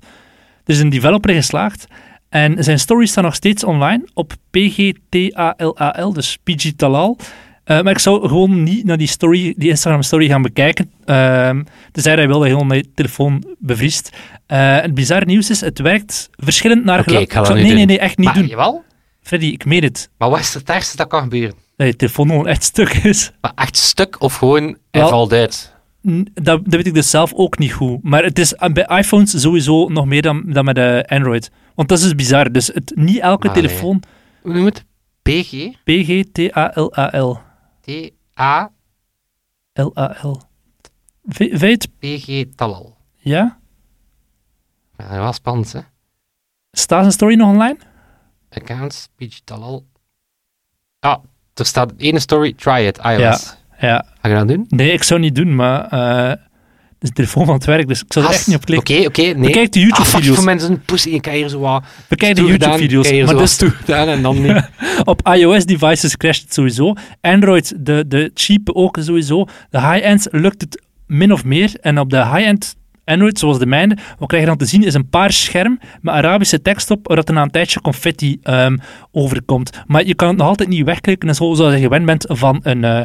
Er 0.65 0.75
is 0.75 0.81
een 0.81 0.89
developer 0.91 1.31
in 1.31 1.37
geslaagd 1.37 1.87
en 2.29 2.65
zijn 2.65 2.79
stories 2.79 3.11
staan 3.11 3.25
nog 3.25 3.35
steeds 3.35 3.65
online 3.65 4.09
op 4.15 4.33
PGTALAL, 4.51 6.13
dus 6.13 6.39
PG 6.43 6.71
Talal. 6.77 7.19
Eh, 7.65 7.83
maar 7.83 7.93
ik 7.93 7.99
zou 7.99 8.29
gewoon 8.29 8.63
niet 8.63 8.85
naar 8.85 8.97
die, 8.97 9.07
story, 9.09 9.55
die 9.57 9.69
Instagram 9.69 10.03
story 10.03 10.29
gaan 10.29 10.43
bekijken. 10.43 10.91
Ehm 11.05 11.63
tenzij 11.93 12.15
hij 12.15 12.27
wil 12.27 12.39
dat 12.39 12.49
je 12.49 12.55
gewoon 12.55 12.77
je 12.77 12.93
telefoon 12.95 13.45
bevriest. 13.59 14.11
Eh, 14.47 14.81
het 14.81 14.95
bizarre 14.95 15.25
nieuws 15.25 15.51
is, 15.51 15.61
het 15.61 15.79
werkt 15.79 16.31
verschillend 16.37 16.85
naar 16.85 16.99
Oké, 17.01 17.09
gela- 17.09 17.21
ik 17.23 17.33
ga 17.33 17.39
dat 17.39 17.47
zou- 17.47 17.61
Nee, 17.61 17.73
nee, 17.73 17.85
nee, 17.85 17.99
echt 17.99 18.17
niet 18.19 18.27
maar, 18.27 18.35
doen. 18.35 18.47
Jawel? 18.47 18.85
Freddy, 19.23 19.47
ik 19.47 19.65
meen 19.65 19.83
het. 19.83 20.11
Maar 20.19 20.31
wat 20.31 20.39
is 20.41 20.55
het 20.55 20.69
ergste 20.71 20.97
dat 20.97 21.07
kan 21.09 21.23
gebeuren? 21.23 21.55
Dat 21.77 21.87
je 21.87 21.97
telefoon 21.97 22.29
gewoon 22.29 22.47
echt 22.47 22.63
stuk 22.63 22.89
is. 22.95 23.33
Maar 23.41 23.53
echt 23.55 23.77
stuk 23.77 24.21
of 24.21 24.35
gewoon, 24.37 24.63
hij 24.91 25.01
Wel- 25.01 25.09
valt 25.09 25.33
uit? 25.33 25.75
Dat, 26.03 26.35
dat 26.45 26.61
weet 26.65 26.87
ik 26.87 26.95
dus 26.95 27.11
zelf 27.11 27.33
ook 27.35 27.59
niet 27.59 27.73
goed. 27.73 28.03
Maar 28.03 28.25
het 28.25 28.39
is 28.39 28.55
eh, 28.55 28.73
bij 28.73 28.99
iPhones 28.99 29.41
sowieso 29.41 29.89
nog 29.89 30.07
meer 30.07 30.23
dan, 30.23 30.43
dan 30.47 30.65
met 30.65 30.75
de 30.75 31.05
Android. 31.09 31.51
Want 31.75 31.89
dat 31.89 31.99
is 31.99 32.05
dus 32.05 32.15
bizar. 32.15 32.53
Dus 32.53 32.67
het, 32.67 32.93
niet 32.95 33.19
elke 33.21 33.49
Allee. 33.49 33.63
telefoon... 33.63 34.03
Hoe 34.43 34.53
noem 34.53 34.65
je 34.65 34.69
het? 34.69 34.85
PG? 35.23 35.71
P-G-T-A-L-A-L. 35.85 37.39
T-A? 37.81 38.71
L-A-L. 39.73 40.41
Weet? 41.51 41.89
PG 41.99 42.45
Talal. 42.57 42.97
Ja? 43.17 43.59
Ja, 44.99 45.09
dat 45.09 45.19
was 45.19 45.37
spannend, 45.37 45.73
hè? 45.73 45.81
Staat 46.73 47.01
zijn 47.01 47.13
story 47.13 47.35
nog 47.35 47.49
online? 47.49 47.77
Accounts, 48.55 49.09
PG 49.17 49.39
Talal. 49.45 49.85
Ah, 51.01 51.19
er 51.55 51.67
staat 51.67 51.93
ene 51.97 52.19
story, 52.19 52.53
try 52.53 52.87
it, 52.87 52.99
iOS. 52.99 53.19
Ja. 53.19 53.39
Ja. 53.89 54.05
Ga 54.21 54.29
je 54.29 54.35
dat 54.35 54.49
doen? 54.49 54.65
Nee, 54.69 54.93
ik 54.93 55.03
zou 55.03 55.21
niet 55.21 55.35
doen, 55.35 55.55
maar... 55.55 55.85
eh 55.89 56.35
het 57.03 57.11
is 57.11 57.17
de 57.17 57.23
telefoon 57.23 57.45
van 57.47 57.55
het 57.55 57.65
werk, 57.65 57.89
dus 57.89 58.01
ik 58.03 58.13
zou 58.13 58.25
er 58.25 58.31
Ah, 58.31 58.37
echt 58.37 58.47
niet 58.47 58.57
op 58.57 58.65
klikken. 58.65 58.97
Oké, 58.99 59.07
oké, 59.07 59.23
nee. 59.23 59.35
Bekijk 59.35 59.73
de 59.73 59.79
Ah, 59.81 59.85
YouTube-video's. 59.87 60.37
voor 60.37 60.45
mensen 60.45 60.71
een. 60.87 61.13
Ik 61.13 61.23
kan 61.23 61.33
hier 61.33 61.49
zo 61.49 61.59
wat 61.59 61.85
Bekijk 62.09 62.37
de 62.37 62.45
YouTube-video's. 62.45 63.07
Maar 63.11 63.17
zo 63.19 63.27
dus 63.27 63.35
wat 63.41 63.49
stoer 63.49 63.71
gedaan 63.71 64.09
en 64.09 64.23
dan 64.23 64.43
niet. 64.43 64.69
op 65.05 65.29
iOS-devices 65.29 66.17
crasht 66.17 66.43
het 66.43 66.55
sowieso. 66.55 66.95
Android, 67.21 67.87
de, 67.87 68.05
de 68.09 68.31
cheap 68.35 68.71
ook 68.71 68.99
sowieso. 69.01 69.45
De 69.71 69.81
high-end 69.81 70.29
lukt 70.31 70.61
het 70.61 70.83
min 71.07 71.33
of 71.33 71.45
meer. 71.45 71.73
En 71.81 71.99
op 71.99 72.11
de 72.11 72.17
high-end 72.27 72.77
Android, 73.05 73.39
zoals 73.39 73.59
de 73.59 73.67
mijne, 73.67 73.97
wat 74.19 74.29
krijg 74.29 74.43
je 74.43 74.49
dan 74.49 74.59
te 74.59 74.67
zien, 74.67 74.85
is 74.85 74.95
een 74.95 75.09
paar 75.09 75.33
scherm 75.33 75.81
met 76.01 76.15
Arabische 76.15 76.63
tekst 76.63 76.91
op, 76.91 77.07
waar 77.09 77.19
er 77.19 77.33
na 77.33 77.43
een 77.43 77.51
tijdje 77.51 77.81
confetti 77.81 78.39
ehm, 78.43 78.77
overkomt. 79.11 79.83
Maar 79.87 80.07
je 80.07 80.15
kan 80.15 80.29
het 80.29 80.37
nog 80.37 80.47
altijd 80.47 80.69
niet 80.69 80.85
wegklikken, 80.85 81.29
en 81.29 81.35
zo 81.35 81.55
zoals 81.55 81.75
je 81.75 81.81
gewend 81.81 82.07
bent 82.07 82.25
van 82.29 82.61
een... 82.63 82.85
eh, 82.85 83.03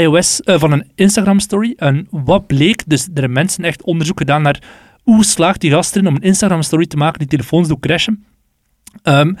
iOS, 0.00 0.40
eh, 0.40 0.58
van 0.58 0.72
een 0.72 0.90
Instagram-story. 0.94 1.74
En 1.76 2.06
wat 2.10 2.46
bleek, 2.46 2.82
dus 2.86 3.02
er 3.02 3.10
hebben 3.12 3.32
mensen 3.32 3.64
echt 3.64 3.82
onderzoek 3.82 4.18
gedaan 4.18 4.42
naar 4.42 4.62
hoe 5.02 5.24
slaagt 5.24 5.60
die 5.60 5.70
gast 5.70 5.94
erin 5.94 6.08
om 6.08 6.14
een 6.14 6.20
Instagram-story 6.20 6.86
te 6.86 6.96
maken 6.96 7.18
die 7.18 7.28
telefoons 7.28 7.68
doet 7.68 7.80
crashen. 7.80 8.24
Ehm, 9.02 9.34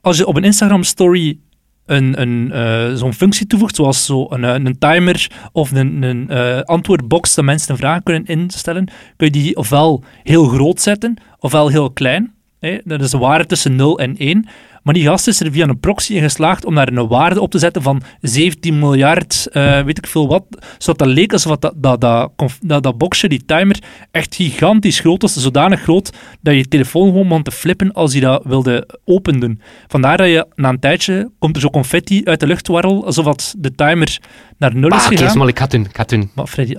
als 0.00 0.16
je 0.16 0.26
op 0.26 0.36
een 0.36 0.44
Instagram-story 0.44 1.38
een, 1.86 2.20
een, 2.20 2.52
eh, 2.52 2.94
zo'n 2.94 3.14
functie 3.14 3.46
toevoegt, 3.46 3.76
zoals 3.76 4.04
zo 4.04 4.26
een, 4.30 4.44
eh, 4.44 4.54
een 4.54 4.78
timer 4.78 5.30
of 5.52 5.70
een, 5.70 6.02
een 6.02 6.28
eh, 6.28 6.60
antwoordbox 6.60 7.34
dat 7.34 7.44
mensen 7.44 7.70
een 7.70 7.76
vraag 7.76 8.02
kunnen 8.02 8.26
instellen, 8.26 8.84
kun 9.16 9.26
je 9.26 9.32
die 9.32 9.56
ofwel 9.56 10.04
heel 10.22 10.44
groot 10.44 10.80
zetten, 10.80 11.16
ofwel 11.38 11.68
heel 11.68 11.90
klein. 11.90 12.34
Hè? 12.58 12.78
Dat 12.84 13.00
is 13.00 13.10
de 13.10 13.18
waarde 13.18 13.46
tussen 13.46 13.76
0 13.76 13.98
en 13.98 14.16
1. 14.16 14.48
Maar 14.82 14.94
die 14.94 15.04
gast 15.06 15.26
is 15.26 15.40
er 15.40 15.52
via 15.52 15.68
een 15.68 15.80
proxy 15.80 16.14
in 16.14 16.22
geslaagd 16.22 16.64
om 16.64 16.74
daar 16.74 16.88
een 16.88 17.08
waarde 17.08 17.40
op 17.40 17.50
te 17.50 17.58
zetten 17.58 17.82
van 17.82 18.02
17 18.20 18.78
miljard, 18.78 19.46
eh, 19.52 19.82
weet 19.82 19.98
ik 19.98 20.06
veel 20.06 20.28
wat. 20.28 20.44
Zodat 20.78 20.98
dat 20.98 21.08
leek 21.08 21.32
alsof 21.32 21.56
dat, 21.56 21.74
dat, 21.76 22.00
dat, 22.00 22.30
dat, 22.60 22.82
dat 22.82 22.98
boxje, 22.98 23.28
die 23.28 23.44
timer, 23.44 23.78
echt 24.10 24.34
gigantisch 24.34 25.00
groot 25.00 25.22
was. 25.22 25.36
Zodanig 25.36 25.80
groot 25.82 26.12
dat 26.40 26.54
je 26.54 26.68
telefoon 26.68 27.06
gewoon 27.08 27.28
begon 27.28 27.42
te 27.42 27.50
flippen 27.50 27.92
als 27.92 28.12
je 28.12 28.20
dat 28.20 28.42
wilde 28.44 28.88
open 29.04 29.40
doen. 29.40 29.60
Vandaar 29.86 30.16
dat 30.16 30.26
je 30.26 30.46
na 30.54 30.68
een 30.68 30.78
tijdje 30.78 31.30
komt 31.38 31.56
er 31.56 31.62
zo 31.62 31.70
confetti 31.70 32.24
uit 32.24 32.40
de 32.40 32.46
lucht 32.46 32.68
warrel, 32.68 33.04
alsof 33.04 33.24
dat 33.24 33.54
de 33.58 33.74
timer 33.74 34.20
naar 34.58 34.74
nul 34.74 34.88
is 34.90 34.94
Oké, 34.94 35.16
gegaan. 35.16 35.48
Ik 35.48 35.58
het 35.58 35.70
doen. 35.70 35.84
Ik 35.84 36.08
doen. 36.08 36.30
Maar 36.34 36.46
Freddy, 36.46 36.74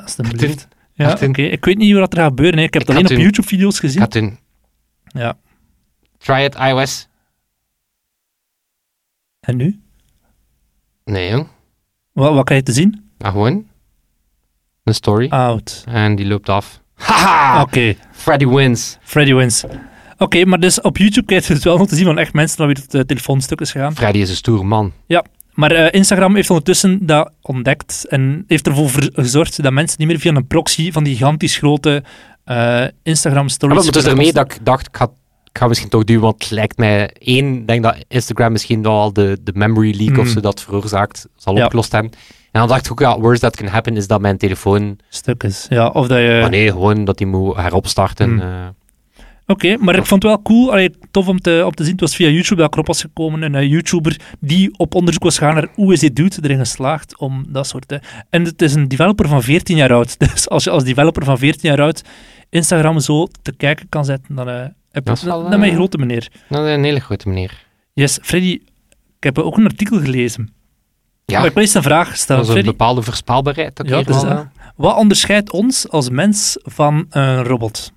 Ja, 0.93 1.17
oké. 1.21 1.41
Ik 1.41 1.65
weet 1.65 1.77
niet 1.77 1.93
wat 1.93 2.13
er 2.13 2.19
gaat 2.19 2.27
gebeuren. 2.27 2.57
Hè. 2.57 2.63
Ik 2.63 2.73
heb 2.73 2.87
het 2.87 2.91
alleen 2.95 3.11
op. 3.11 3.17
YouTube-video's 3.17 3.75
Ik 3.75 3.79
gezien. 3.81 4.05
doen. 4.09 4.39
Ja. 5.05 5.37
Try 6.17 6.43
it, 6.43 6.55
iOS. 6.55 7.07
En 9.43 9.57
nu? 9.57 9.79
Nee, 11.05 11.29
jong. 11.29 11.47
Wat, 12.11 12.33
wat 12.33 12.45
krijg 12.45 12.59
je 12.59 12.65
te 12.65 12.73
zien? 12.73 13.11
Ja, 13.17 13.29
gewoon 13.29 13.67
een 14.83 14.93
story. 14.93 15.29
Out. 15.29 15.83
En 15.87 16.15
die 16.15 16.25
loopt 16.25 16.49
af. 16.49 16.81
Haha! 16.93 17.61
Oké, 17.61 17.95
Freddy 18.11 18.47
wins. 18.47 18.97
Freddy 19.01 19.33
wins. 19.33 19.63
Oké, 20.17 20.45
maar 20.45 20.59
dus 20.59 20.81
op 20.81 20.97
YouTube 20.97 21.25
krijg 21.25 21.47
je 21.47 21.53
het 21.53 21.63
wel 21.63 21.77
nog 21.77 21.87
te 21.87 21.95
zien 21.95 22.05
van 22.05 22.17
echt 22.17 22.33
mensen 22.33 22.57
waar 22.57 22.67
weer 22.67 22.77
het 22.83 22.93
uh, 22.93 23.01
telefoonstuk 23.01 23.61
is 23.61 23.71
gegaan. 23.71 23.95
Freddy 23.95 24.19
is 24.19 24.29
een 24.29 24.35
stoere 24.35 24.63
man. 24.63 24.91
Maar 25.53 25.71
eh, 25.71 25.87
Instagram 25.91 26.35
heeft 26.35 26.49
ondertussen 26.49 27.05
dat 27.05 27.31
ontdekt 27.41 28.05
en 28.09 28.43
heeft 28.47 28.67
ervoor 28.67 28.89
gezorgd 29.13 29.63
dat 29.63 29.71
mensen 29.71 29.99
niet 29.99 30.07
meer 30.07 30.19
via 30.19 30.33
een 30.33 30.47
proxy 30.47 30.91
van 30.91 31.03
die 31.03 31.15
gigantisch 31.15 31.57
grote 31.57 32.03
eh, 32.43 32.85
Instagram 33.03 33.41
Maar 33.41 33.51
stories... 33.51 33.85
het 33.85 33.95
is 33.95 34.05
ermee 34.05 34.33
dat 34.33 34.53
ik 34.53 34.65
dacht, 34.65 34.87
ik 34.87 34.97
ga, 34.97 35.11
ik 35.53 35.59
ga 35.59 35.67
misschien 35.67 35.89
toch 35.89 36.03
doen, 36.03 36.19
want 36.19 36.43
het 36.43 36.51
lijkt 36.51 36.77
mij... 36.77 37.09
één, 37.19 37.55
ik 37.55 37.67
denk 37.67 37.83
dat 37.83 37.95
Instagram 38.07 38.51
misschien 38.51 38.81
wel 38.81 38.99
al 38.99 39.13
de, 39.13 39.37
de 39.43 39.51
memory 39.55 39.95
leak 39.97 40.17
of 40.17 40.25
Mm. 40.25 40.31
zo 40.31 40.39
dat 40.39 40.61
veroorzaakt 40.61 41.27
zal 41.35 41.55
Ja. 41.57 41.63
opgelost 41.63 41.91
hebben. 41.91 42.11
En 42.51 42.59
dan 42.59 42.67
dacht 42.67 42.85
ik 42.85 42.91
ook, 42.91 42.99
ja, 42.99 43.19
worst 43.19 43.41
that 43.41 43.55
can 43.55 43.67
happen 43.67 43.95
is 43.97 44.07
dat 44.07 44.21
mijn 44.21 44.37
telefoon... 44.37 44.97
Stuk 45.09 45.43
is, 45.43 45.65
ja. 45.69 45.87
Of 45.87 46.07
dat 46.07 46.17
je... 46.17 46.37
Maar 46.41 46.49
nee, 46.49 46.71
gewoon 46.71 47.05
dat 47.05 47.17
die 47.17 47.27
moet 47.27 47.55
heropstarten. 47.55 48.33
Mm. 48.33 48.39
eh. 48.39 48.47
Oké, 49.47 49.77
maar 49.77 49.95
ik 49.95 50.05
vond 50.05 50.23
het 50.23 50.31
wel 50.31 50.41
cool, 50.41 50.71
allee, 50.71 50.89
tof 51.11 51.27
om 51.27 51.39
te, 51.39 51.61
om 51.65 51.71
te 51.71 51.83
zien. 51.83 51.91
Het 51.91 52.01
was 52.01 52.15
via 52.15 52.27
YouTube 52.29 52.55
dat 52.55 52.65
ik 52.67 52.73
erop 52.73 52.87
was 52.87 53.01
gekomen. 53.01 53.41
Een 53.41 53.55
eh, 53.55 53.69
YouTuber 53.69 54.19
die 54.39 54.77
op 54.77 54.95
onderzoek 54.95 55.23
was 55.23 55.37
gegaan 55.37 55.53
naar 55.55 55.67
hoe 55.73 55.93
is 55.93 55.99
dit 55.99 56.15
doet, 56.15 56.43
erin 56.43 56.57
geslaagd 56.57 57.17
om 57.17 57.45
dat 57.49 57.67
soort... 57.67 57.91
eh, 57.91 57.99
en 58.29 58.43
het 58.43 58.61
is 58.61 58.73
een 58.73 58.87
developer 58.87 59.27
van 59.27 59.43
14 59.43 59.77
jaar 59.77 59.93
oud. 59.93 60.19
Dus 60.33 60.49
als 60.49 60.63
je 60.63 60.69
als 60.69 60.83
developer 60.83 61.23
van 61.25 61.37
14 61.37 61.69
jaar 61.69 61.81
oud 61.81 62.01
Instagram 62.49 62.99
zo 62.99 63.27
te 63.41 63.51
kijken 63.55 63.89
kan 63.89 64.05
zetten, 64.05 64.35
dan, 64.35 64.73
heb 64.93 65.05
Dat 65.05 65.17
is 65.17 65.23
eh, 65.23 65.73
grote 65.75 65.97
meneer. 65.97 66.31
Nou, 66.49 66.69
een 66.69 66.83
hele 66.83 66.99
grote 66.99 67.27
meneer. 67.27 67.65
Yes, 67.93 68.19
Freddy, 68.21 68.61
ik 69.17 69.23
heb 69.23 69.39
ook 69.39 69.57
een 69.57 69.65
artikel 69.65 69.99
gelezen. 69.99 70.53
Ja, 71.25 71.37
Maar 71.39 71.47
ik 71.47 71.53
wil 71.53 71.63
eens 71.63 71.73
een 71.73 71.83
vraag 71.83 72.17
stellen. 72.17 72.41
dat 72.41 72.49
is 72.51 72.55
een 72.55 72.61
Freddy, 72.61 72.77
bepaalde 72.77 73.01
voorspelbaarheid. 73.01 73.75
Dat 73.75 73.87
Ja, 73.87 74.01
dat 74.03 74.15
is 74.15 74.21
dat. 74.21 74.31
eh, 74.31 74.39
wat 74.75 74.95
onderscheidt 74.97 75.51
ons 75.51 75.89
als 75.89 76.09
mens 76.09 76.57
van 76.61 77.05
een 77.09 77.43
robot? 77.43 77.91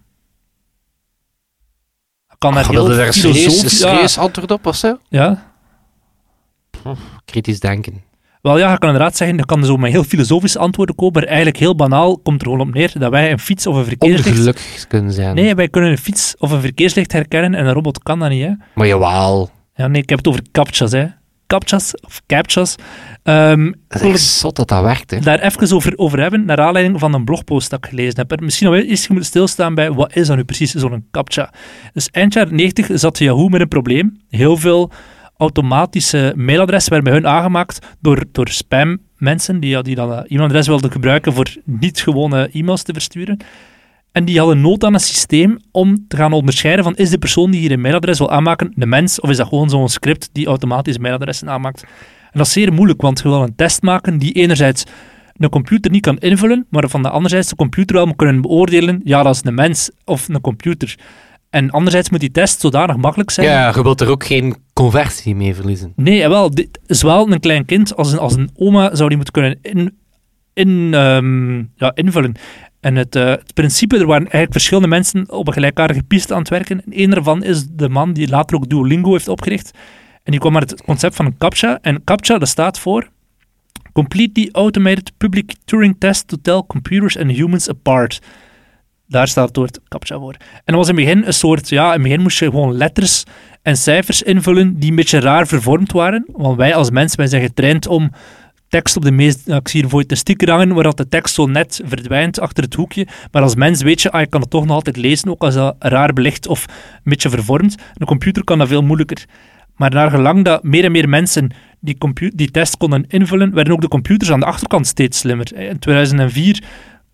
Kan 2.39 2.55
daar 2.55 2.65
heel 2.65 2.73
wilde 2.75 2.97
daar 2.97 3.07
een 3.07 3.13
serieus, 3.13 3.37
een 3.45 3.51
filosofisch... 3.51 3.79
serieus 3.79 4.19
antwoord 4.19 4.51
op 4.51 4.67
of 4.67 4.77
zo? 4.77 4.99
Ja, 5.09 5.53
ja, 6.85 6.95
Kritisch 7.25 7.61
denken. 7.61 8.03
Wel 8.47 8.59
ja, 8.59 8.73
ik 8.73 8.79
kan 8.79 8.91
inderdaad 8.91 9.17
zeggen, 9.17 9.37
dat 9.37 9.47
kan 9.47 9.65
zo 9.65 9.77
met 9.77 9.91
heel 9.91 10.05
filosofische 10.05 10.59
antwoorden 10.59 10.95
komen, 10.95 11.13
maar 11.15 11.25
eigenlijk 11.25 11.57
heel 11.57 11.75
banaal 11.75 12.19
komt 12.19 12.41
er 12.41 12.47
gewoon 12.47 12.69
op 12.69 12.75
neer 12.75 12.93
dat 12.99 13.11
wij 13.11 13.33
een 13.33 13.39
fiets 13.39 13.67
of 13.67 13.77
een 13.77 13.85
verkeerslicht... 13.85 14.29
Ongelukkig 14.29 14.87
kunnen 14.89 15.13
zijn. 15.13 15.35
Nee, 15.35 15.55
wij 15.55 15.69
kunnen 15.69 15.91
een 15.91 15.99
fiets 15.99 16.35
of 16.39 16.51
een 16.51 16.61
verkeerslicht 16.61 17.13
herkennen 17.13 17.55
en 17.55 17.67
een 17.67 17.73
robot 17.73 18.03
kan 18.03 18.19
dat 18.19 18.29
niet, 18.29 18.43
hè. 18.43 18.51
Maar 18.75 18.87
jawel. 18.87 19.51
Ja, 19.75 19.87
nee, 19.87 20.03
ik 20.03 20.09
heb 20.09 20.19
het 20.19 20.29
over 20.29 20.43
captchas, 20.53 20.93
hè. 20.93 21.07
Captchas, 21.47 21.95
of 22.01 22.23
captchas. 22.27 22.73
Ik 22.73 23.75
Dat 23.89 24.03
is 24.03 24.03
echt 24.03 24.21
zot 24.21 24.57
dat 24.57 24.69
dat 24.69 24.83
werkt, 24.83 25.11
hè. 25.11 25.21
daar 25.21 25.41
even 25.41 25.75
over, 25.75 25.93
over 25.97 26.21
hebben, 26.21 26.45
naar 26.45 26.61
aanleiding 26.61 26.99
van 27.01 27.15
een 27.15 27.25
blogpost 27.25 27.71
dat 27.71 27.85
ik 27.85 27.91
gelezen 27.91 28.27
heb. 28.29 28.41
Misschien 28.41 28.67
nog 28.67 28.77
wel 28.77 28.87
eens 28.87 29.09
moeten 29.09 29.27
stilstaan 29.27 29.75
bij, 29.75 29.93
wat 29.93 30.17
is 30.17 30.27
dat 30.27 30.37
nu 30.37 30.45
precies, 30.45 30.75
zo'n 30.75 31.07
captcha? 31.11 31.53
Dus 31.93 32.11
eind 32.11 32.33
jaren 32.33 32.55
90 32.55 32.89
zat 32.99 33.19
Yahoo 33.19 33.49
met 33.49 33.61
een 33.61 33.69
probleem. 33.69 34.21
Heel 34.29 34.57
veel 34.57 34.93
automatische 35.37 36.33
mailadressen 36.37 36.92
werden 36.92 37.12
bij 37.12 37.20
hun 37.20 37.33
aangemaakt 37.33 37.96
door, 38.01 38.25
door 38.33 38.49
spam 38.49 38.99
mensen 39.16 39.61
die, 39.61 39.83
die 39.83 39.94
dan 39.94 40.11
een 40.11 40.27
e-mailadres 40.27 40.66
wilden 40.66 40.92
gebruiken 40.92 41.33
voor 41.33 41.55
niet 41.64 42.01
gewone 42.01 42.49
e-mails 42.53 42.83
te 42.83 42.92
versturen. 42.92 43.38
En 44.12 44.25
die 44.25 44.38
hadden 44.38 44.61
nood 44.61 44.85
aan 44.85 44.94
een 44.94 45.01
systeem 45.01 45.59
om 45.70 46.09
te 46.09 46.16
gaan 46.16 46.33
onderscheiden 46.33 46.85
van 46.85 46.96
is 46.96 47.11
de 47.11 47.18
persoon 47.18 47.51
die 47.51 47.61
hier 47.61 47.72
een 47.72 47.81
mailadres 47.81 48.18
wil 48.18 48.31
aanmaken 48.31 48.72
de 48.75 48.87
mens 48.87 49.20
of 49.20 49.31
is 49.31 49.37
dat 49.37 49.49
gewoon 49.49 49.70
zo'n 49.70 49.88
script 49.88 50.29
die 50.33 50.46
automatisch 50.46 50.99
mailadressen 50.99 51.51
aanmaakt. 51.51 51.83
En 51.83 52.38
dat 52.38 52.46
is 52.46 52.53
zeer 52.53 52.72
moeilijk, 52.72 53.03
want 53.03 53.18
je 53.18 53.29
wil 53.29 53.42
een 53.42 53.57
test 53.57 53.83
maken 53.83 54.18
die 54.18 54.33
enerzijds 54.33 54.85
een 55.37 55.49
computer 55.49 55.90
niet 55.90 56.03
kan 56.03 56.18
invullen, 56.18 56.66
maar 56.70 56.88
van 56.88 57.03
de 57.03 57.11
anderzijds 57.11 57.49
de 57.49 57.57
computer 57.57 57.96
wel 57.96 58.07
moet 58.07 58.16
kunnen 58.16 58.40
beoordelen, 58.40 59.01
ja, 59.05 59.22
dat 59.22 59.35
is 59.35 59.40
een 59.44 59.55
mens 59.55 59.90
of 60.05 60.29
een 60.29 60.40
computer. 60.40 60.99
En 61.57 61.71
anderzijds 61.71 62.11
moet 62.11 62.21
die 62.21 62.31
test 62.31 62.61
zodanig 62.61 62.97
makkelijk 62.97 63.31
zijn. 63.31 63.47
Ja, 63.47 63.73
je 63.75 63.83
wilt 63.83 64.01
er 64.01 64.09
ook 64.09 64.25
geen 64.25 64.57
conversie 64.73 65.35
mee 65.35 65.55
verliezen. 65.55 65.92
Nee, 65.97 66.16
jawel, 66.16 66.51
dit 66.51 66.81
is 66.87 67.03
wel 67.03 67.33
een 67.33 67.40
klein 67.40 67.64
kind. 67.64 67.97
Als 67.97 68.12
een, 68.12 68.19
als 68.19 68.35
een 68.35 68.51
oma 68.55 68.95
zou 68.95 69.09
die 69.09 69.16
moeten 69.16 69.35
kunnen 69.35 69.59
in, 69.62 69.99
in, 70.53 70.95
ehm, 70.95 71.57
ja, 71.59 71.95
invullen. 71.95 72.35
En 72.81 72.97
het, 72.97 73.16
eh, 73.16 73.25
het 73.25 73.55
principe, 73.55 73.97
er 73.97 74.07
waren 74.07 74.23
eigenlijk 74.23 74.53
verschillende 74.53 74.88
mensen 74.88 75.31
op 75.31 75.47
een 75.47 75.53
gelijkaardige 75.53 76.03
piste 76.03 76.33
aan 76.33 76.38
het 76.38 76.49
werken. 76.49 76.85
En 76.85 77.01
een 77.01 77.11
daarvan 77.11 77.42
is 77.42 77.66
de 77.71 77.88
man 77.88 78.12
die 78.12 78.29
later 78.29 78.57
ook 78.57 78.69
Duolingo 78.69 79.12
heeft 79.12 79.29
opgericht. 79.29 79.71
En 80.23 80.31
die 80.31 80.40
kwam 80.40 80.53
met 80.53 80.71
het 80.71 80.83
concept 80.83 81.16
van 81.16 81.27
een 81.27 81.38
CAPTCHA. 81.38 81.79
En 81.83 82.05
CAPTCHA, 82.05 82.38
dat 82.38 82.49
staat 82.49 82.79
voor 82.79 83.09
Completely 83.92 84.49
Automated 84.53 85.12
Public 85.16 85.55
Turing 85.64 85.97
Test 85.99 86.29
to 86.29 86.37
Tell 86.42 86.62
Computers 86.66 87.19
and 87.19 87.31
Humans 87.31 87.69
Apart. 87.69 88.21
Daar 89.09 89.29
staat 89.29 89.49
het 89.49 89.57
woord 89.57 89.81
CAPTCHA 89.88 90.19
voor. 90.19 90.35
En 90.38 90.62
dat 90.64 90.75
was 90.75 90.88
in 90.88 90.97
het 90.97 91.05
begin 91.05 91.27
een 91.27 91.33
soort, 91.33 91.69
ja, 91.69 91.87
in 91.87 91.92
het 91.92 92.03
begin 92.03 92.21
moest 92.21 92.38
je 92.38 92.45
gewoon 92.45 92.77
letters 92.77 93.25
en 93.62 93.77
cijfers 93.77 94.23
invullen 94.23 94.79
die 94.79 94.90
een 94.90 94.97
beetje 94.97 95.21
raar 95.21 95.47
vervormd 95.47 95.92
waren. 95.92 96.25
Want 96.33 96.57
wij 96.57 96.75
als 96.75 96.90
mensen, 96.90 97.19
wij 97.19 97.27
zijn 97.27 97.42
getraind 97.42 97.87
om 97.87 98.11
tekst 98.69 98.97
op 98.97 99.03
de 99.03 99.11
meest... 99.11 99.47
nou, 99.47 99.59
ik 99.59 99.69
zie 99.69 99.81
hier 99.81 99.90
voor 99.90 100.05
je 100.07 100.14
sticker 100.14 100.51
hangen 100.51 100.75
waar 100.75 100.83
dat 100.83 100.97
de 100.97 101.09
tekst 101.09 101.35
zo 101.35 101.47
net 101.47 101.81
verdwijnt 101.85 102.40
achter 102.40 102.64
het 102.64 102.75
hoekje. 102.75 103.07
Maar 103.31 103.42
als 103.42 103.55
mens 103.55 103.83
weet 103.83 104.03
je, 104.03 104.11
ah, 104.11 104.21
je 104.21 104.27
kan 104.27 104.40
het 104.40 104.51
toch 104.51 104.66
nog 104.66 104.75
altijd 104.75 104.97
lezen, 104.97 105.31
ook 105.31 105.42
als 105.42 105.55
dat 105.55 105.77
raar 105.79 106.12
belicht 106.12 106.47
of 106.47 106.64
een 106.66 107.01
beetje 107.05 107.31
vervormd. 107.31 107.75
Een 107.95 108.07
computer 108.07 108.45
kan 108.45 108.59
dat 108.59 108.69
veel 108.69 108.83
moeilijker. 108.83 109.25
Maar 109.77 109.90
naar 109.90 110.11
gelang 110.11 110.45
dat 110.45 110.62
meer 110.62 110.85
en 110.85 110.92
meer 110.92 111.09
mensen 111.09 111.51
die, 111.81 111.97
die 112.35 112.51
test 112.51 112.77
konden 112.77 113.05
invullen, 113.09 113.55
werden 113.55 113.73
ook 113.73 113.81
de 113.81 113.88
computers 113.88 114.31
aan 114.31 114.40
de 114.40 114.47
achterkant 114.47 114.87
steeds 114.87 115.19
slimmer. 115.19 115.57
In 115.57 115.79
2004 115.79 116.62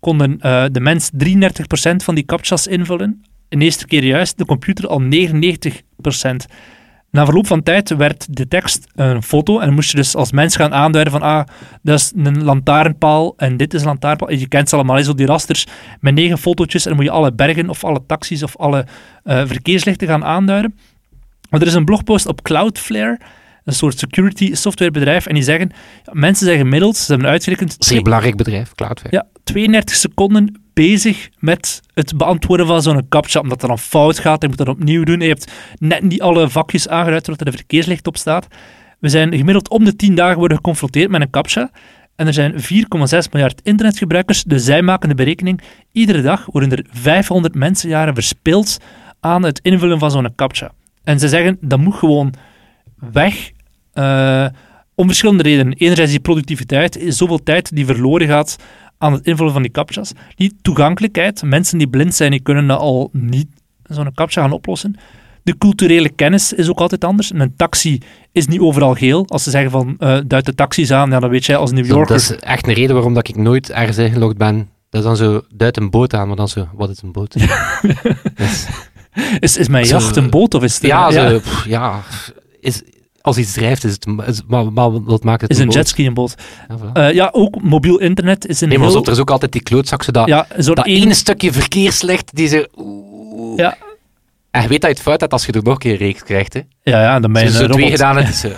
konden 0.03 0.39
eh, 0.39 0.65
de 0.71 0.79
mens 0.79 1.09
33% 1.11 1.95
van 1.95 2.15
die 2.15 2.25
captchas 2.25 2.67
invullen. 2.67 3.23
In 3.49 3.59
de 3.59 3.65
eerste 3.65 3.85
keer 3.85 4.03
juist, 4.03 4.37
de 4.37 4.45
computer 4.45 4.87
al 4.87 5.01
99%. 5.01 5.07
Na 7.11 7.25
verloop 7.25 7.47
van 7.47 7.63
tijd 7.63 7.89
werd 7.89 8.35
de 8.35 8.47
tekst 8.47 8.87
een 8.95 9.23
foto 9.23 9.59
en 9.59 9.73
moest 9.73 9.91
je 9.91 9.97
dus 9.97 10.15
als 10.15 10.31
mens 10.31 10.55
gaan 10.55 10.73
aanduiden 10.73 11.13
van 11.13 11.21
ah, 11.21 11.43
dat 11.81 11.99
is 11.99 12.11
een 12.15 12.43
lantaarnpaal 12.43 13.33
en 13.37 13.57
dit 13.57 13.73
is 13.73 13.81
een 13.81 13.87
lantaarnpaal. 13.87 14.29
En 14.29 14.39
je 14.39 14.47
kent 14.47 14.69
ze 14.69 14.75
allemaal, 14.75 15.03
zo 15.03 15.13
die 15.13 15.25
rasters 15.25 15.67
met 15.99 16.13
negen 16.13 16.37
fotootjes 16.37 16.83
en 16.83 16.89
dan 16.89 16.97
moet 16.99 17.09
je 17.09 17.17
alle 17.17 17.33
bergen 17.33 17.69
of 17.69 17.83
alle 17.83 18.05
taxis 18.07 18.43
of 18.43 18.57
alle 18.57 18.85
eh, 19.23 19.41
verkeerslichten 19.45 20.07
gaan 20.07 20.25
aanduiden. 20.25 20.75
Maar 21.49 21.61
er 21.61 21.67
is 21.67 21.73
een 21.73 21.85
blogpost 21.85 22.27
op 22.27 22.41
Cloudflare, 22.41 23.19
een 23.63 23.73
soort 23.73 23.99
security 23.99 24.53
softwarebedrijf, 24.55 25.25
en 25.25 25.33
die 25.33 25.43
zeggen, 25.43 25.71
mensen 26.11 26.45
zijn 26.45 26.57
gemiddeld, 26.57 26.97
ze 26.97 27.11
hebben 27.11 27.29
uitgerekend, 27.29 27.75
Zeer 27.79 28.01
belangrijk 28.01 28.35
bedrijf, 28.35 28.71
Cloudflare. 28.75 29.15
ja, 29.15 29.27
32 29.43 29.95
seconden 29.95 30.61
bezig 30.73 31.29
met 31.39 31.81
het 31.93 32.17
beantwoorden 32.17 32.67
van 32.67 32.81
zo'n 32.81 33.07
captcha, 33.09 33.39
omdat 33.39 33.61
het 33.61 33.69
dan 33.69 33.79
fout 33.79 34.19
gaat, 34.19 34.41
je 34.41 34.47
moet 34.47 34.57
dat 34.57 34.67
opnieuw 34.67 35.03
doen, 35.03 35.19
je 35.19 35.27
hebt 35.27 35.51
net 35.79 36.01
niet 36.01 36.21
alle 36.21 36.49
vakjes 36.49 36.87
aangeduid 36.87 37.25
zodat 37.25 37.41
er 37.41 37.47
een 37.47 37.53
verkeerslicht 37.53 38.07
op 38.07 38.17
staat. 38.17 38.47
We 38.99 39.09
zijn 39.09 39.35
gemiddeld 39.35 39.69
om 39.69 39.83
de 39.83 39.95
10 39.95 40.15
dagen 40.15 40.37
worden 40.37 40.57
geconfronteerd 40.57 41.09
met 41.09 41.21
een 41.21 41.29
captcha, 41.29 41.71
en 42.15 42.27
er 42.27 42.33
zijn 42.33 42.53
4,6 42.53 42.59
miljard 43.31 43.61
internetgebruikers, 43.63 44.43
dus 44.43 44.63
zij 44.63 44.81
maken 44.81 45.09
de 45.09 45.15
berekening, 45.15 45.61
iedere 45.91 46.21
dag 46.21 46.45
worden 46.45 46.71
er 46.71 46.85
500 46.89 47.55
mensenjaren 47.55 48.13
verspild 48.13 48.77
aan 49.19 49.43
het 49.43 49.59
invullen 49.63 49.99
van 49.99 50.11
zo'n 50.11 50.35
captcha. 50.35 50.71
En 51.03 51.19
ze 51.19 51.27
zeggen, 51.27 51.57
dat 51.61 51.79
moet 51.79 51.95
gewoon 51.95 52.33
weg, 53.11 53.51
eh, 53.93 54.45
om 54.95 55.07
verschillende 55.07 55.43
redenen. 55.43 55.73
Enerzijds 55.73 56.11
die 56.11 56.19
productiviteit, 56.19 57.03
zoveel 57.07 57.43
tijd 57.43 57.75
die 57.75 57.85
verloren 57.85 58.27
gaat 58.27 58.55
aan 58.97 59.13
het 59.13 59.25
invullen 59.25 59.53
van 59.53 59.61
die 59.61 59.71
captchas. 59.71 60.11
Die 60.35 60.55
toegankelijkheid, 60.61 61.43
mensen 61.43 61.77
die 61.77 61.87
blind 61.87 62.15
zijn, 62.15 62.31
die 62.31 62.39
kunnen 62.41 62.67
dat 62.67 62.79
al 62.79 63.09
niet 63.11 63.47
zo'n 63.83 64.13
captcha 64.13 64.41
gaan 64.41 64.51
oplossen. 64.51 64.95
De 65.43 65.57
culturele 65.57 66.09
kennis 66.09 66.53
is 66.53 66.69
ook 66.69 66.79
altijd 66.79 67.03
anders. 67.03 67.33
Een 67.33 67.53
taxi 67.55 68.01
is 68.31 68.47
niet 68.47 68.59
overal 68.59 68.93
geel. 68.93 69.25
Als 69.27 69.43
ze 69.43 69.49
zeggen 69.49 69.71
van, 69.71 69.95
eh 69.99 70.17
duid 70.27 70.45
de 70.45 70.55
taxis 70.55 70.91
aan, 70.91 71.09
ja, 71.09 71.19
dan 71.19 71.29
weet 71.29 71.45
jij 71.45 71.55
als 71.55 71.71
New 71.71 71.85
Yorker... 71.85 72.07
Dat 72.07 72.19
is 72.21 72.35
echt 72.35 72.67
een 72.67 72.73
reden 72.73 72.93
waarom 72.95 73.13
dat 73.13 73.27
ik 73.27 73.35
nooit 73.35 73.69
ergens 73.71 73.97
ingelogd 73.97 74.37
ben. 74.37 74.69
Dat 74.89 75.01
is 75.01 75.07
dan 75.07 75.17
zo, 75.17 75.41
duid 75.53 75.77
een 75.77 75.89
boot 75.89 76.13
aan, 76.13 76.27
maar 76.27 76.35
dan 76.35 76.47
zo, 76.47 76.67
wat 76.73 76.89
is 76.89 77.01
een 77.01 77.11
boot? 77.11 77.33
Dus- 78.35 78.67
Is, 79.39 79.57
is 79.57 79.67
mijn 79.67 79.85
jacht 79.85 80.15
een 80.15 80.29
boot 80.29 80.53
of 80.53 80.63
is 80.63 80.73
het... 80.73 80.83
ja, 80.83 81.09
ja, 81.09 81.29
zo, 81.29 81.39
pff, 81.39 81.65
ja 81.65 82.01
is, 82.63 82.81
als 83.23 83.37
iets 83.37 83.53
drijft, 83.53 83.83
is 83.83 83.91
het, 83.91 84.07
is, 84.27 84.41
maar, 84.47 84.73
maar 84.73 85.03
wat 85.03 85.23
maakt 85.23 85.41
het 85.41 85.51
is 85.51 85.57
een 85.57 85.69
jetski 85.69 86.05
een 86.07 86.13
boot. 86.13 86.35
Ja, 86.69 86.77
voilà. 86.77 86.91
Eh, 86.93 87.13
ja, 87.13 87.29
ook 87.31 87.61
mobiel 87.61 87.99
internet 87.99 88.47
is 88.47 88.61
een 88.61 88.69
nee, 88.69 88.77
maar 88.77 88.87
heel... 88.87 88.97
zo, 88.97 89.03
er 89.03 89.11
is 89.11 89.19
ook 89.19 89.29
altijd 89.31 89.51
die 89.51 89.61
klootzak, 89.61 90.03
zo 90.03 90.11
dat, 90.11 90.27
ja, 90.27 90.45
soort 90.57 90.77
dat 90.77 90.85
één- 90.85 91.01
ene 91.01 91.13
stukje 91.13 91.53
verkeerslicht 91.53 92.35
die 92.35 92.47
ze... 92.47 92.69
oeh. 92.75 93.57
Ja. 93.57 93.77
En 94.51 94.61
je 94.61 94.67
weet 94.67 94.81
dat 94.81 94.89
je 94.89 94.95
het 94.95 95.05
fout 95.05 95.19
hebt 95.19 95.31
als 95.33 95.45
je 95.45 95.51
er 95.51 95.63
nog 95.63 95.73
een 95.73 95.79
keer 95.79 95.91
een 95.91 95.97
reeks 95.97 96.23
krijgt. 96.23 96.53
Hè. 96.53 96.61
Ja, 96.83 97.01
ja, 97.01 97.19
dan 97.19 97.33
ben 97.33 97.43
je 97.43 97.51
zo 97.51 97.67
twee 97.67 97.89
gedaan 97.89 98.19
is 98.19 98.39
zo... 98.39 98.49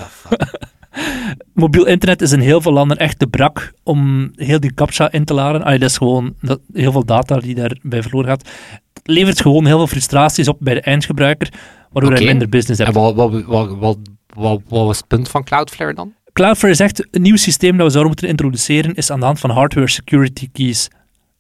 Mobiel 1.54 1.86
internet 1.86 2.22
is 2.22 2.32
in 2.32 2.40
heel 2.40 2.62
veel 2.62 2.72
landen 2.72 2.98
echt 2.98 3.20
de 3.20 3.28
brak 3.28 3.74
om 3.84 4.32
heel 4.36 4.60
die 4.60 4.74
captcha 4.74 5.12
in 5.12 5.26
te 5.26 5.34
laden. 5.34 5.64
Allee, 5.64 5.80
dat 5.80 5.90
is 5.90 5.98
gewoon 5.98 6.34
dat, 6.42 6.60
heel 6.74 6.92
veel 6.92 7.06
data 7.06 7.40
die 7.40 7.56
daarbij 7.56 8.02
verloren 8.02 8.30
gaat. 8.30 8.48
Het 8.94 9.08
levert 9.08 9.42
gewoon 9.42 9.66
heel 9.66 9.78
veel 9.78 9.88
frustraties 9.88 10.48
op 10.48 10.58
bij 10.60 10.74
de 10.74 10.82
eindgebruiker, 10.82 11.50
waardoor 11.92 12.12
Oké. 12.12 12.22
hij 12.22 12.32
minder 12.32 12.50
business 12.50 12.80
En 12.80 12.86
hebt. 12.86 12.98
wat, 12.98 13.16
wat, 13.16 13.44
wat, 13.44 13.78
wat, 13.78 13.98
wat, 14.36 14.62
wat 14.68 14.86
was 14.86 14.98
het 14.98 15.08
punt 15.08 15.30
van 15.30 15.44
Cloudflare 15.44 15.94
dan? 15.94 16.14
Cloudflare 16.34 16.76
zegt, 16.76 17.08
een 17.12 17.22
nieuw 17.22 17.36
systeem 17.36 17.78
dat 17.78 17.86
we 17.86 17.92
zouden 17.92 18.12
moeten 18.12 18.28
introduceren 18.28 18.94
is 18.94 19.12
aan 19.12 19.20
de 19.20 19.26
hand 19.26 19.40
van 19.40 19.50
hardware 19.50 19.90
security 19.90 20.50
keys. 20.52 20.88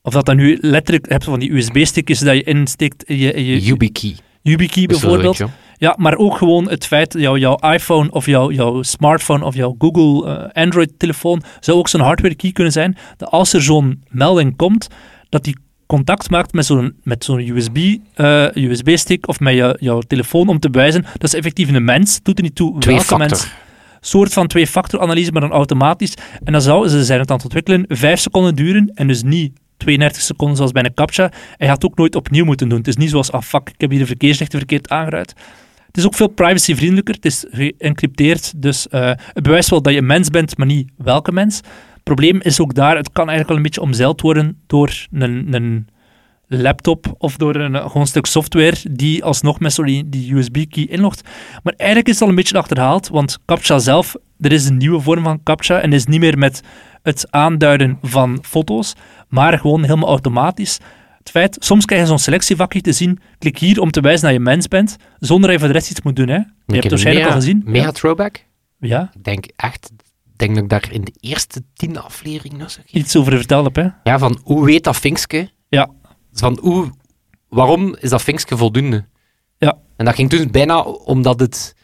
Of 0.01 0.13
dat 0.13 0.25
dan 0.25 0.35
nu 0.35 0.57
letterlijk, 0.61 1.05
je 1.05 1.11
hebt 1.11 1.23
van 1.23 1.39
die 1.39 1.53
USB-stickjes 1.53 2.19
dat 2.19 2.35
je 2.35 2.43
insteekt 2.43 3.03
in 3.03 3.17
je, 3.17 3.33
in 3.33 3.43
je 3.43 3.61
YubiKey. 3.61 4.15
YubiKey 4.41 4.85
bijvoorbeeld. 4.85 5.43
Ja, 5.77 5.95
maar 5.97 6.17
ook 6.17 6.37
gewoon 6.37 6.69
het 6.69 6.85
feit 6.85 7.11
dat 7.11 7.21
jouw, 7.21 7.37
jouw 7.37 7.55
iPhone 7.55 8.11
of 8.11 8.25
jouw, 8.25 8.51
jouw 8.51 8.81
smartphone 8.81 9.45
of 9.45 9.55
jouw 9.55 9.75
Google 9.77 10.29
eh, 10.29 10.63
Android-telefoon 10.63 11.43
zou 11.59 11.77
ook 11.77 11.87
zo'n 11.87 12.01
hardware 12.01 12.35
key 12.35 12.51
kunnen 12.51 12.73
zijn. 12.73 12.97
Dat 13.17 13.31
als 13.31 13.53
er 13.53 13.61
zo'n 13.61 14.03
melding 14.09 14.55
komt, 14.55 14.87
dat 15.29 15.43
die 15.43 15.57
contact 15.85 16.29
maakt 16.29 16.53
met 16.53 16.65
zo'n, 16.65 16.95
met 17.03 17.23
zo'n 17.23 17.39
USB, 17.39 17.97
eh, 18.13 18.47
USB-stick 18.53 19.27
of 19.27 19.39
met 19.39 19.55
je, 19.55 19.77
jouw 19.79 19.99
telefoon 19.99 20.47
om 20.47 20.59
te 20.59 20.69
bewijzen 20.69 21.01
dat 21.01 21.23
is 21.23 21.33
effectief 21.33 21.69
een 21.73 21.83
mens. 21.83 22.19
Doet 22.23 22.37
er 22.37 22.43
niet 22.43 22.55
toe 22.55 22.79
Twee 22.79 22.95
welke 22.95 23.09
factor. 23.09 23.29
mens. 23.29 23.47
Soort 24.01 24.33
van 24.33 24.47
twee-factor 24.47 24.99
analyse, 24.99 25.31
maar 25.31 25.41
dan 25.41 25.51
automatisch. 25.51 26.13
En 26.43 26.51
dan 26.51 26.61
zou, 26.61 26.87
ze 26.87 27.03
zijn 27.03 27.19
het 27.19 27.29
aan 27.29 27.35
het 27.35 27.45
ontwikkelen, 27.45 27.85
vijf 27.87 28.19
seconden 28.19 28.55
duren 28.55 28.91
en 28.93 29.07
dus 29.07 29.23
niet 29.23 29.59
32 29.77 30.21
seconden 30.21 30.55
zoals 30.57 30.71
bij 30.71 30.83
een 30.83 30.93
captcha. 30.93 31.23
En 31.23 31.31
je 31.57 31.65
gaat 31.65 31.81
het 31.81 31.85
ook 31.85 31.97
nooit 31.97 32.15
opnieuw 32.15 32.45
moeten 32.45 32.69
doen. 32.69 32.77
Het 32.77 32.87
is 32.87 32.95
niet 32.95 33.09
zoals, 33.09 33.31
ah 33.31 33.41
fuck, 33.41 33.69
ik 33.69 33.81
heb 33.81 33.89
hier 33.89 33.99
de 33.99 34.05
verkeerslichten 34.05 34.59
verkeerd 34.59 34.89
aangeruid. 34.89 35.33
Het 35.87 35.97
is 35.97 36.05
ook 36.05 36.15
veel 36.15 36.27
privacyvriendelijker. 36.27 37.15
Het 37.15 37.25
is 37.25 37.45
geëncrypteerd, 37.51 38.61
dus 38.61 38.87
eh, 38.87 39.11
het 39.33 39.43
bewijst 39.43 39.69
wel 39.69 39.81
dat 39.81 39.93
je 39.93 39.99
een 39.99 40.05
mens 40.05 40.29
bent, 40.29 40.57
maar 40.57 40.67
niet 40.67 40.91
welke 40.97 41.31
mens. 41.31 41.61
Het 42.05 42.15
probleem 42.15 42.41
is 42.41 42.59
ook 42.59 42.73
daar, 42.73 42.95
het 42.95 43.11
kan 43.11 43.29
eigenlijk 43.29 43.47
wel 43.47 43.57
een 43.57 43.63
beetje 43.63 43.81
omzeild 43.81 44.21
worden 44.21 44.61
door 44.67 45.07
een, 45.11 45.53
een 45.53 45.87
laptop 46.47 47.15
of 47.17 47.37
door 47.37 47.55
een, 47.55 47.75
gewoon 47.75 48.01
een 48.01 48.07
stuk 48.07 48.25
software 48.25 48.75
die 48.91 49.23
alsnog 49.23 49.59
met 49.59 49.73
zo 49.73 49.83
die, 49.83 50.35
USB-key 50.35 50.85
inlogt. 50.85 51.21
Maar 51.63 51.73
eigenlijk 51.77 52.09
is 52.09 52.13
het 52.13 52.23
al 52.23 52.29
een 52.29 52.35
beetje 52.35 52.57
achterhaald, 52.57 53.07
want 53.07 53.39
CAPTCHA 53.45 53.79
zelf, 53.79 54.15
er 54.39 54.51
is 54.51 54.67
een 54.67 54.77
nieuwe 54.77 55.01
vorm 55.01 55.23
van 55.23 55.43
CAPTCHA 55.43 55.79
en 55.79 55.93
is 55.93 56.05
niet 56.05 56.19
meer 56.19 56.37
met 56.37 56.61
het 57.03 57.31
aanduiden 57.31 57.97
van 58.01 58.39
foto's, 58.41 58.93
maar 59.27 59.59
gewoon 59.59 59.83
helemaal 59.83 60.09
automatisch. 60.09 60.79
Het 61.17 61.29
feit, 61.29 61.57
soms 61.59 61.85
krijg 61.85 62.01
je 62.01 62.07
zo'n 62.07 62.19
selectievakje 62.19 62.81
te 62.81 62.91
zien, 62.91 63.19
klik 63.37 63.57
hier 63.57 63.79
om 63.79 63.91
te 63.91 64.01
wijzen 64.01 64.25
dat 64.25 64.33
je 64.33 64.39
mens 64.39 64.67
bent, 64.67 64.95
zonder 65.19 65.49
dat 65.49 65.51
je 65.51 65.59
voor 65.59 65.73
de 65.73 65.79
rest 65.79 65.91
iets 65.91 66.01
moet 66.01 66.15
doen. 66.15 66.27
Hè. 66.27 66.35
Je 66.35 66.45
hebt 66.65 66.83
het 66.83 66.89
waarschijnlijk 66.91 67.27
al 67.27 67.33
gezien. 67.33 67.61
Mega 67.65 67.91
throwback. 67.91 68.45
Ja, 68.79 69.11
Ik 69.13 69.23
denk 69.23 69.45
echt, 69.55 69.91
denk 70.35 70.53
dat 70.55 70.63
ik 70.63 70.69
daar 70.69 70.91
in 70.91 71.03
de 71.03 71.13
eerste 71.19 71.63
tien 71.73 71.97
afleveringen 71.97 72.57
nog 72.57 72.77
iets 72.91 73.15
over 73.15 73.31
verteld 73.37 73.65
heb. 73.65 73.75
Hè. 73.75 74.11
Ja, 74.11 74.17
van 74.19 74.39
hoe 74.43 74.65
weet 74.65 74.83
dat 74.83 74.97
vinkske? 74.97 75.51
Ja. 75.69 75.89
Van 76.33 76.57
hoe, 76.61 76.89
waarom 77.49 77.95
is 77.99 78.09
dat 78.09 78.21
vinkske 78.21 78.57
voldoende? 78.57 79.05
Ja. 79.57 79.77
En 79.97 80.05
dat 80.05 80.15
ging 80.15 80.29
toen 80.29 80.51
bijna 80.51 80.81
omdat 80.83 81.39
het 81.39 81.75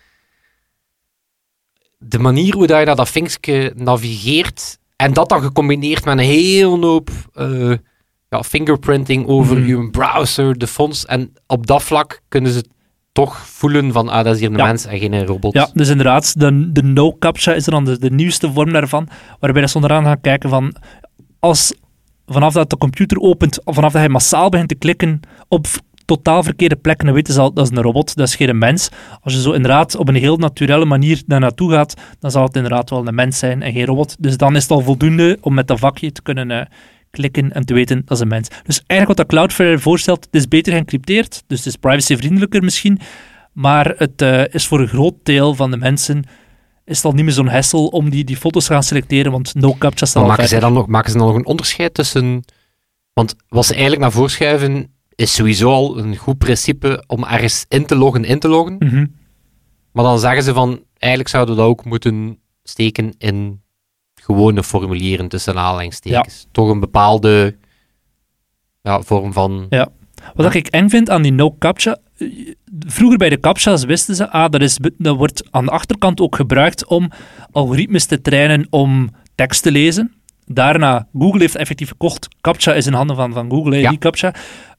de 1.97 2.19
manier 2.19 2.53
hoe 2.53 2.67
je 2.67 2.85
naar 2.85 2.95
dat 2.95 3.09
vinkske 3.09 3.73
navigeert 3.75 4.77
en 4.95 5.13
dat 5.13 5.29
dan 5.29 5.41
gecombineerd 5.41 6.05
met 6.05 6.17
een 6.17 6.23
heel 6.23 6.81
hoop 6.81 7.09
eh, 7.33 7.73
ja, 8.29 8.43
fingerprinting 8.43 9.27
over 9.27 9.57
Mhm. 9.57 9.67
je 9.67 9.89
browser, 9.89 10.57
de 10.57 10.67
fonts. 10.67 11.05
En 11.05 11.33
op 11.47 11.67
dat 11.67 11.83
vlak 11.83 12.21
kunnen 12.27 12.51
ze 12.51 12.65
toch 13.11 13.37
voelen 13.37 13.91
van, 13.91 14.09
ah, 14.09 14.23
dat 14.23 14.33
is 14.33 14.39
hier 14.39 14.49
een 14.51 14.57
Ja. 14.57 14.65
mens 14.65 14.85
en 14.85 14.99
geen 14.99 15.25
robot. 15.25 15.53
Ja, 15.53 15.69
dus 15.73 15.89
inderdaad, 15.89 16.39
de, 16.39 16.71
de 16.71 16.83
no-captcha 16.83 17.53
is 17.53 17.65
er 17.65 17.71
dan 17.71 17.85
de, 17.85 17.99
de 17.99 18.11
nieuwste 18.11 18.51
vorm 18.51 18.71
daarvan, 18.71 19.07
waarbij 19.39 19.67
ze 19.67 19.75
onderaan 19.75 20.03
gaan 20.03 20.21
kijken 20.21 20.49
van, 20.49 20.75
als 21.39 21.73
vanaf 22.25 22.53
dat 22.53 22.69
de 22.69 22.77
computer 22.77 23.19
opent, 23.19 23.65
of 23.65 23.75
vanaf 23.75 23.91
dat 23.91 24.01
hij 24.01 24.09
massaal 24.09 24.49
begint 24.49 24.69
te 24.69 24.75
klikken 24.75 25.19
op 25.47 25.67
totaal 26.05 26.43
verkeerde 26.43 26.75
plekken, 26.75 27.05
dan 27.05 27.15
weten 27.15 27.33
ze 27.33 27.39
al, 27.39 27.53
dat 27.53 27.71
is 27.71 27.77
een 27.77 27.83
robot, 27.83 28.15
dat 28.15 28.27
is 28.27 28.35
geen 28.35 28.57
mens. 28.57 28.89
Als 29.21 29.33
je 29.33 29.41
zo 29.41 29.51
inderdaad 29.51 29.95
op 29.95 30.07
een 30.07 30.15
heel 30.15 30.37
naturele 30.37 30.85
manier 30.85 31.23
daar 31.25 31.39
naartoe 31.39 31.71
gaat, 31.71 31.93
dan 32.19 32.31
zal 32.31 32.43
het 32.43 32.55
inderdaad 32.55 32.89
wel 32.89 33.07
een 33.07 33.15
mens 33.15 33.39
zijn 33.39 33.61
en 33.61 33.71
geen 33.73 33.85
robot. 33.85 34.15
Dus 34.19 34.37
dan 34.37 34.55
is 34.55 34.61
het 34.61 34.71
al 34.71 34.81
voldoende 34.81 35.37
om 35.41 35.53
met 35.53 35.67
dat 35.67 35.79
vakje 35.79 36.11
te 36.11 36.21
kunnen 36.21 36.51
eh, 36.51 36.65
klikken 37.11 37.51
en 37.51 37.65
te 37.65 37.73
weten 37.73 38.01
dat 38.05 38.17
is 38.17 38.23
een 38.23 38.27
mens. 38.27 38.47
Dus 38.63 38.83
eigenlijk 38.87 39.07
wat 39.07 39.17
dat 39.17 39.27
Cloudflare 39.27 39.79
voorstelt, 39.79 40.25
het 40.25 40.35
is 40.35 40.47
beter 40.47 40.73
geëncrypteerd, 40.73 41.43
dus 41.47 41.57
het 41.57 41.67
is 41.67 41.75
privacyvriendelijker 41.75 42.63
misschien, 42.63 42.99
maar 43.53 43.93
het 43.97 44.21
eh, 44.21 44.53
is 44.53 44.67
voor 44.67 44.79
een 44.79 44.87
groot 44.87 45.15
deel 45.23 45.55
van 45.55 45.71
de 45.71 45.77
mensen 45.77 46.23
is 46.85 46.97
het 46.97 47.05
al 47.05 47.11
niet 47.11 47.23
meer 47.23 47.33
zo'n 47.33 47.47
hassle 47.47 47.91
om 47.91 48.09
die, 48.09 48.23
die 48.23 48.37
foto's 48.37 48.65
te 48.65 48.73
gaan 48.73 48.83
selecteren, 48.83 49.31
want 49.31 49.53
no 49.55 49.75
captcha 49.77 50.05
staat 50.05 50.27
maken, 50.27 50.47
zij 50.47 50.59
dan 50.59 50.73
nog, 50.73 50.87
maken 50.87 51.11
ze 51.11 51.17
dan 51.17 51.27
nog 51.27 51.35
een 51.35 51.45
onderscheid 51.45 51.93
tussen... 51.93 52.43
Want 53.13 53.35
wat 53.47 53.65
ze 53.65 53.71
eigenlijk 53.71 54.01
naar 54.01 54.11
voren 54.11 54.29
schuiven, 54.29 54.93
is 55.15 55.33
sowieso 55.33 55.69
al 55.69 55.97
een 55.97 56.15
goed 56.15 56.37
principe 56.37 57.03
om 57.07 57.23
ergens 57.23 57.65
in 57.67 57.85
te 57.85 57.95
loggen, 57.95 58.23
in 58.23 58.39
te 58.39 58.47
loggen. 58.47 58.75
Mhm. 58.79 59.05
Maar 59.91 60.03
dan 60.03 60.19
zeggen 60.19 60.43
ze 60.43 60.53
van, 60.53 60.83
eigenlijk 60.97 61.31
zouden 61.31 61.55
we 61.55 61.61
dat 61.61 61.69
ook 61.69 61.85
moeten 61.85 62.39
steken 62.63 63.13
in 63.17 63.60
gewone 64.33 64.63
formulieren 64.63 65.27
tussen 65.27 65.57
aanhalingstekens. 65.57 66.47
Toch 66.51 66.69
een 66.69 66.79
bepaalde 66.79 67.55
ja, 68.81 69.01
vorm 69.01 69.33
van... 69.33 69.67
Wat 70.35 70.53
ik 70.53 70.67
eng 70.67 70.89
vind 70.89 71.09
aan 71.09 71.21
die 71.21 71.31
no 71.31 71.55
captcha, 71.59 71.97
eh, 72.17 72.27
vroeger 72.79 73.17
bij 73.17 73.29
de 73.29 73.39
captcha's 73.39 73.83
wisten 73.83 74.15
ze, 74.15 74.29
ah, 74.29 74.49
dat, 74.49 74.61
is, 74.61 74.77
dat 74.97 75.17
wordt 75.17 75.43
aan 75.51 75.65
de 75.65 75.71
achterkant 75.71 76.21
ook 76.21 76.35
gebruikt 76.35 76.85
om 76.85 77.11
algoritmes 77.51 78.05
te 78.05 78.21
trainen 78.21 78.67
om 78.69 79.09
tekst 79.35 79.63
te 79.63 79.71
lezen. 79.71 80.13
Daarna, 80.45 81.07
Google 81.17 81.39
heeft 81.39 81.55
effectief 81.55 81.87
gekocht, 81.89 82.27
captcha 82.41 82.73
is 82.73 82.87
in 82.87 82.93
handen 82.93 83.15
van, 83.15 83.33
van 83.33 83.49
Google, 83.49 83.77
Ja. 83.77 83.89
die 83.89 83.97
captcha. 83.99 84.33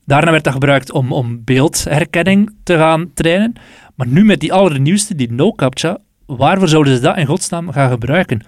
Daarna 0.05 0.31
werd 0.31 0.45
dat 0.45 0.53
gebruikt 0.53 0.93
om, 0.93 1.13
om 1.13 1.45
beeldherkenning 1.45 2.55
te 2.65 2.77
gaan 2.77 3.11
trainen. 3.15 3.53
Maar 3.95 4.07
nu 4.07 4.25
met 4.25 4.41
die 4.41 4.53
allernieuwste, 4.53 5.15
die 5.15 5.33
no 5.33 5.53
captcha, 5.53 5.99
waarvoor 6.27 6.69
zouden 6.69 6.95
ze 6.97 7.01
dat 7.01 7.17
in 7.17 7.27
godsnaam 7.27 7.71
gaan 7.71 7.91
gebruiken? 7.91 8.45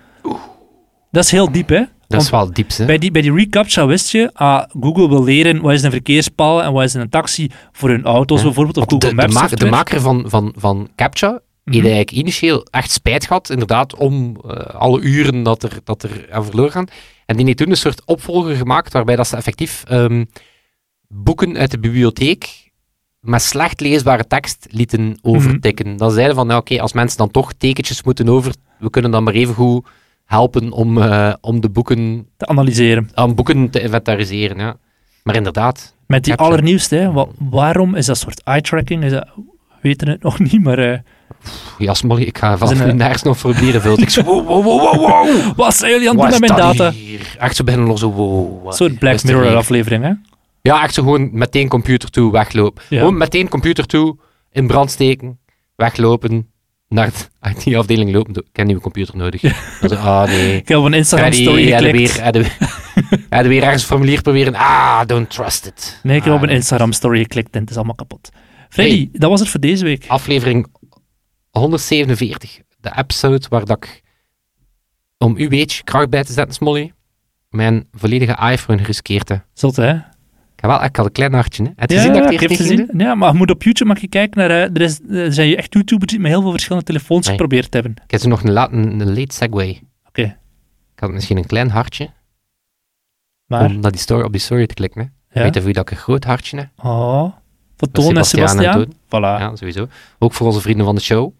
Dat 1.14 1.24
is 1.24 1.30
heel 1.30 1.52
diep, 1.52 1.68
hè? 1.68 1.82
Dat 2.06 2.22
is 2.22 2.30
wel 2.30 2.52
diep, 2.52 2.70
hè? 2.76 2.84
bij 2.84 2.98
die, 2.98 3.10
bij 3.10 3.22
die 3.22 3.32
reCAPTCHA 3.34 3.86
wist 3.86 4.10
je, 4.10 4.30
ah, 4.32 4.62
Google 4.80 5.08
wil 5.08 5.24
leren 5.24 5.60
wat 5.60 5.72
is 5.72 5.82
een 5.82 5.90
verkeerspaal 5.90 6.62
en 6.62 6.72
wat 6.72 6.82
is 6.84 6.94
een 6.94 7.08
taxi 7.08 7.50
voor 7.72 7.88
hun 7.88 8.04
auto's 8.04 8.38
Ja. 8.38 8.44
bijvoorbeeld, 8.44 8.76
of 8.76 8.82
Google 8.88 8.98
de, 8.98 9.14
de, 9.14 9.14
Maps 9.14 9.34
ma- 9.34 9.40
de 9.42 9.48
software. 9.48 9.70
maker 9.70 10.00
van, 10.00 10.24
van, 10.26 10.54
van 10.56 10.88
CAPTCHA 10.96 11.28
Mhm. 11.28 11.74
heeft 11.76 11.86
eigenlijk 11.86 12.10
initieel 12.10 12.66
echt 12.70 12.90
spijt 12.90 13.26
gehad, 13.26 13.50
inderdaad, 13.50 13.94
om 13.96 14.36
eh, 14.48 14.56
alle 14.74 15.00
uren 15.00 15.42
dat 15.42 15.62
er, 15.62 15.78
dat 15.84 16.02
er 16.02 16.26
aan 16.30 16.44
verloren 16.44 16.72
gaan. 16.72 16.86
En 17.26 17.36
die 17.36 17.44
heeft 17.46 17.58
toen 17.58 17.70
een 17.70 17.76
soort 17.76 18.02
opvolger 18.04 18.56
gemaakt, 18.56 18.92
waarbij 18.92 19.16
dat 19.16 19.26
ze 19.28 19.36
effectief 19.36 19.84
ehm, 19.88 20.24
boeken 21.08 21.56
uit 21.56 21.70
de 21.70 21.78
bibliotheek 21.78 22.70
met 23.20 23.42
slecht 23.42 23.80
leesbare 23.80 24.26
tekst 24.26 24.66
lieten 24.70 25.18
overtikken. 25.22 25.96
Dan 25.96 26.10
zeiden 26.10 26.34
van, 26.34 26.46
nou, 26.46 26.60
oké, 26.60 26.80
als 26.80 26.92
mensen 26.92 27.18
dan 27.18 27.30
toch 27.30 27.52
tekentjes 27.52 28.02
moeten 28.02 28.28
over, 28.28 28.52
we 28.78 28.90
kunnen 28.90 29.10
dan 29.10 29.22
maar 29.22 29.34
even 29.34 29.54
goed 29.54 29.86
helpen 30.34 30.72
om, 30.72 31.02
eh, 31.02 31.32
om 31.40 31.60
de 31.60 31.68
boeken, 31.70 32.26
te 32.36 32.46
analyseren. 32.46 33.10
aan 33.14 33.34
boeken 33.34 33.70
te 33.70 33.80
inventariseren. 33.80 34.58
Ja. 34.58 34.76
Maar 35.22 35.34
inderdaad, 35.36 35.94
Met 36.06 36.24
die 36.24 36.34
allernieuwste, 36.34 36.96
hè, 36.96 37.12
wa- 37.12 37.26
waarom 37.38 37.94
is 37.94 38.06
dat 38.06 38.18
soort 38.18 38.42
eye-tracking? 38.42 39.02
We 39.10 39.26
weten 39.82 40.08
het 40.08 40.22
nog 40.22 40.38
niet, 40.50 40.62
maar 40.62 40.78
eh, 40.78 40.98
ja, 41.78 41.94
Smolly, 41.94 42.22
ik 42.22 42.38
ga 42.38 42.58
vanaf 42.58 42.76
Zijn, 42.76 42.88
nu 42.88 42.94
nergens 42.94 43.22
nog 43.22 43.38
formulieren 43.38 43.80
vult. 43.80 44.00
Ik 44.00 44.10
zo, 44.10 44.22
wow, 44.24 44.46
wow, 44.46 44.64
wow, 44.64 44.94
wow, 44.94 45.26
wow. 45.26 45.56
wat 45.56 45.74
zijn 45.76 45.90
jullie 45.90 46.08
aan 46.10 46.14
het 46.18 46.30
doen 46.30 46.40
met 46.40 46.48
mijn 46.48 46.60
dat 46.60 46.76
data? 46.76 46.90
hier? 46.90 47.34
Echt 47.38 47.56
zo 47.56 47.64
binnen 47.64 47.98
zo, 47.98 48.10
wow. 48.12 48.56
Een 48.56 48.62
wat 48.62 48.76
soort 48.76 48.98
Black 48.98 49.22
Mirror 49.22 49.56
aflevering, 49.56 50.04
hè? 50.04 50.12
Ja, 50.62 50.82
echt 50.82 50.94
zo 50.94 51.02
gewoon 51.02 51.28
meteen 51.32 51.68
computer 51.68 52.10
toe, 52.10 52.32
weglopen. 52.32 52.82
Ja. 52.88 52.98
Gewoon 52.98 53.16
meteen 53.16 53.48
computer 53.48 53.86
toe, 53.86 54.16
in 54.52 54.66
brand 54.66 54.90
steken, 54.90 55.38
weglopen, 55.76 56.48
naar 56.88 57.10
de 57.10 57.48
IT-afdeling 57.50 58.12
lopen. 58.12 58.30
Ik 58.30 58.36
heb 58.36 58.46
een 58.58 58.66
nieuwe 58.66 58.82
computer 58.82 59.16
nodig. 59.16 59.40
Dan 59.80 59.88
zo, 59.88 59.94
ah 59.94 60.26
nee. 60.28 60.56
Ik 60.56 60.68
heb 60.68 60.78
op 60.78 60.84
een 60.84 60.92
Instagram 60.94 61.30
Ja, 61.30 61.36
die- 61.36 61.42
story 61.46 61.66
ja, 61.68 61.78
de 61.78 61.84
geklikt. 61.84 62.14
weer, 62.14 62.24
ja, 63.30 63.42
de 63.42 63.48
weer 63.48 63.62
ergens 63.62 63.82
een 63.82 63.88
formulier 63.88 64.22
proberen. 64.22 64.54
Ah, 64.54 65.00
don't 65.06 65.30
trust 65.30 65.66
it. 65.66 66.00
Nee, 66.02 66.16
ik 66.16 66.22
heb 66.22 66.30
Ah, 66.32 66.36
op 66.36 66.42
een 66.42 66.48
nee. 66.48 66.56
Instagram 66.58 66.92
story 66.92 67.18
geklikt 67.22 67.54
en 67.54 67.60
het 67.60 67.70
is 67.70 67.76
allemaal 67.76 67.94
kapot. 67.94 68.30
Freddy, 68.68 69.08
dat 69.12 69.30
was 69.30 69.40
het 69.40 69.48
voor 69.48 69.60
deze 69.60 69.84
week. 69.84 70.04
Aflevering 70.06 70.66
147. 71.50 72.58
De 72.80 72.92
episode 72.96 73.46
waar 73.48 73.64
dat 73.64 73.84
ik, 73.84 74.02
om 75.18 75.36
uw 75.36 75.48
beetje 75.48 75.82
kracht 75.84 76.10
bij 76.10 76.24
te 76.24 76.32
zetten, 76.32 76.54
Smolly, 76.54 76.92
mijn 77.48 77.88
volledige 77.92 78.50
iPhone 78.52 78.78
geriskeerd 78.78 79.28
heb. 79.28 79.44
Zot, 79.52 79.76
hè? 79.76 79.96
Ik 80.64 80.70
heb 80.70 80.78
wel 80.78 80.88
ik 80.88 80.96
had 80.96 81.06
een 81.06 81.12
klein 81.12 81.32
hartje. 81.32 81.62
Hè. 81.62 81.70
Heb 81.76 81.90
je 81.90 81.96
Ja, 81.96 82.02
gezien 82.02 82.22
dat 82.22 82.32
ik 82.50 82.56
gezien. 82.56 82.90
Ja, 82.96 83.14
maar 83.14 83.30
je 83.32 83.36
moet 83.38 83.50
op 83.50 83.62
YouTube 83.62 83.90
mag 83.90 84.00
je 84.00 84.08
kijken 84.08 84.38
naar... 84.40 84.50
eh, 84.50 84.62
er, 84.62 84.80
is, 84.80 85.00
er 85.10 85.32
zijn 85.32 85.56
echt 85.56 85.74
YouTubers 85.74 86.10
die 86.12 86.20
met 86.20 86.30
heel 86.30 86.40
veel 86.40 86.50
verschillende 86.50 86.84
telefoons 86.86 87.26
Nee. 87.26 87.34
geprobeerd 87.36 87.74
hebben. 87.74 87.92
Ik 88.04 88.10
heb 88.10 88.20
zo 88.20 88.28
nog 88.28 88.42
een, 88.42 88.52
la- 88.52 88.72
een, 88.72 89.14
late 89.14 89.34
segue. 89.34 89.80
Oké. 90.08 90.22
Ik 90.94 91.00
had 91.00 91.10
misschien 91.10 91.36
een 91.36 91.46
klein 91.46 91.70
hartje 91.70 92.10
Maar, 93.46 93.64
om 93.64 93.80
naar 93.80 93.90
die 93.90 94.00
story, 94.00 94.22
op 94.24 94.32
die 94.32 94.40
story 94.40 94.66
te 94.66 94.74
klikken. 94.74 95.00
Hè. 95.28 95.38
ja. 95.38 95.44
Weet 95.44 95.54
je 95.54 95.60
wie 95.62 95.72
dat 95.72 95.82
ik 95.82 95.90
een 95.90 96.02
groot 96.02 96.24
hartje 96.24 96.56
heb? 96.58 96.68
Oh, 96.76 97.32
Voor 97.76 97.90
Toon 97.90 98.16
en 98.16 98.24
Sebastiaan. 98.24 98.72
Toon. 98.74 98.92
Voilà. 98.94 99.40
Ja, 99.40 99.56
sowieso. 99.56 99.86
Ook 100.18 100.32
voor 100.32 100.46
onze 100.46 100.60
vrienden 100.60 100.86
van 100.86 100.94
de 100.94 101.00
show. 101.00 101.32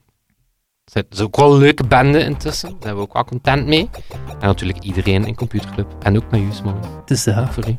Het 0.93 1.07
is 1.11 1.21
ook 1.21 1.37
wel 1.37 1.53
een 1.53 1.59
leuke 1.59 1.87
bende 1.87 2.25
intussen. 2.25 2.69
Daar 2.69 2.79
zijn 2.81 2.95
we 2.95 3.01
ook 3.01 3.13
wel 3.13 3.25
content 3.25 3.67
mee. 3.67 3.91
En 4.29 4.47
natuurlijk 4.47 4.79
iedereen 4.79 5.27
in 5.27 5.35
Computerclub. 5.35 5.87
En 6.03 6.17
ook 6.17 6.31
met 6.31 6.41
u, 6.41 6.49
man. 6.65 6.77
Het 7.01 7.11
is 7.11 7.23
de 7.23 7.47
Voor 7.51 7.69
u. 7.69 7.77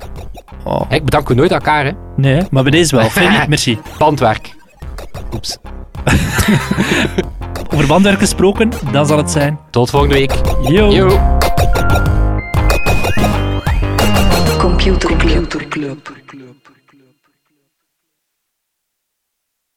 oh. 0.63 0.81
Ik 0.89 1.03
bedank 1.03 1.29
u 1.29 1.35
nooit 1.35 1.51
elkaar, 1.51 1.85
hè. 1.85 1.91
Nee, 2.15 2.41
maar 2.51 2.63
bij 2.63 2.71
deze 2.71 2.95
wel. 2.95 3.09
Freddy, 3.09 3.47
merci. 3.49 3.79
Bandwerk. 3.97 4.55
Oeps. 5.33 5.57
Over 7.73 7.87
bandwerk 7.87 8.19
gesproken, 8.19 8.71
dat 8.91 9.07
zal 9.07 9.17
het 9.17 9.31
zijn. 9.31 9.59
Tot 9.69 9.89
volgende 9.89 10.15
week. 10.15 10.31
Yo. 10.67 10.91
Yo. 10.91 11.37
Computer 14.57 15.17
Club. 15.69 16.13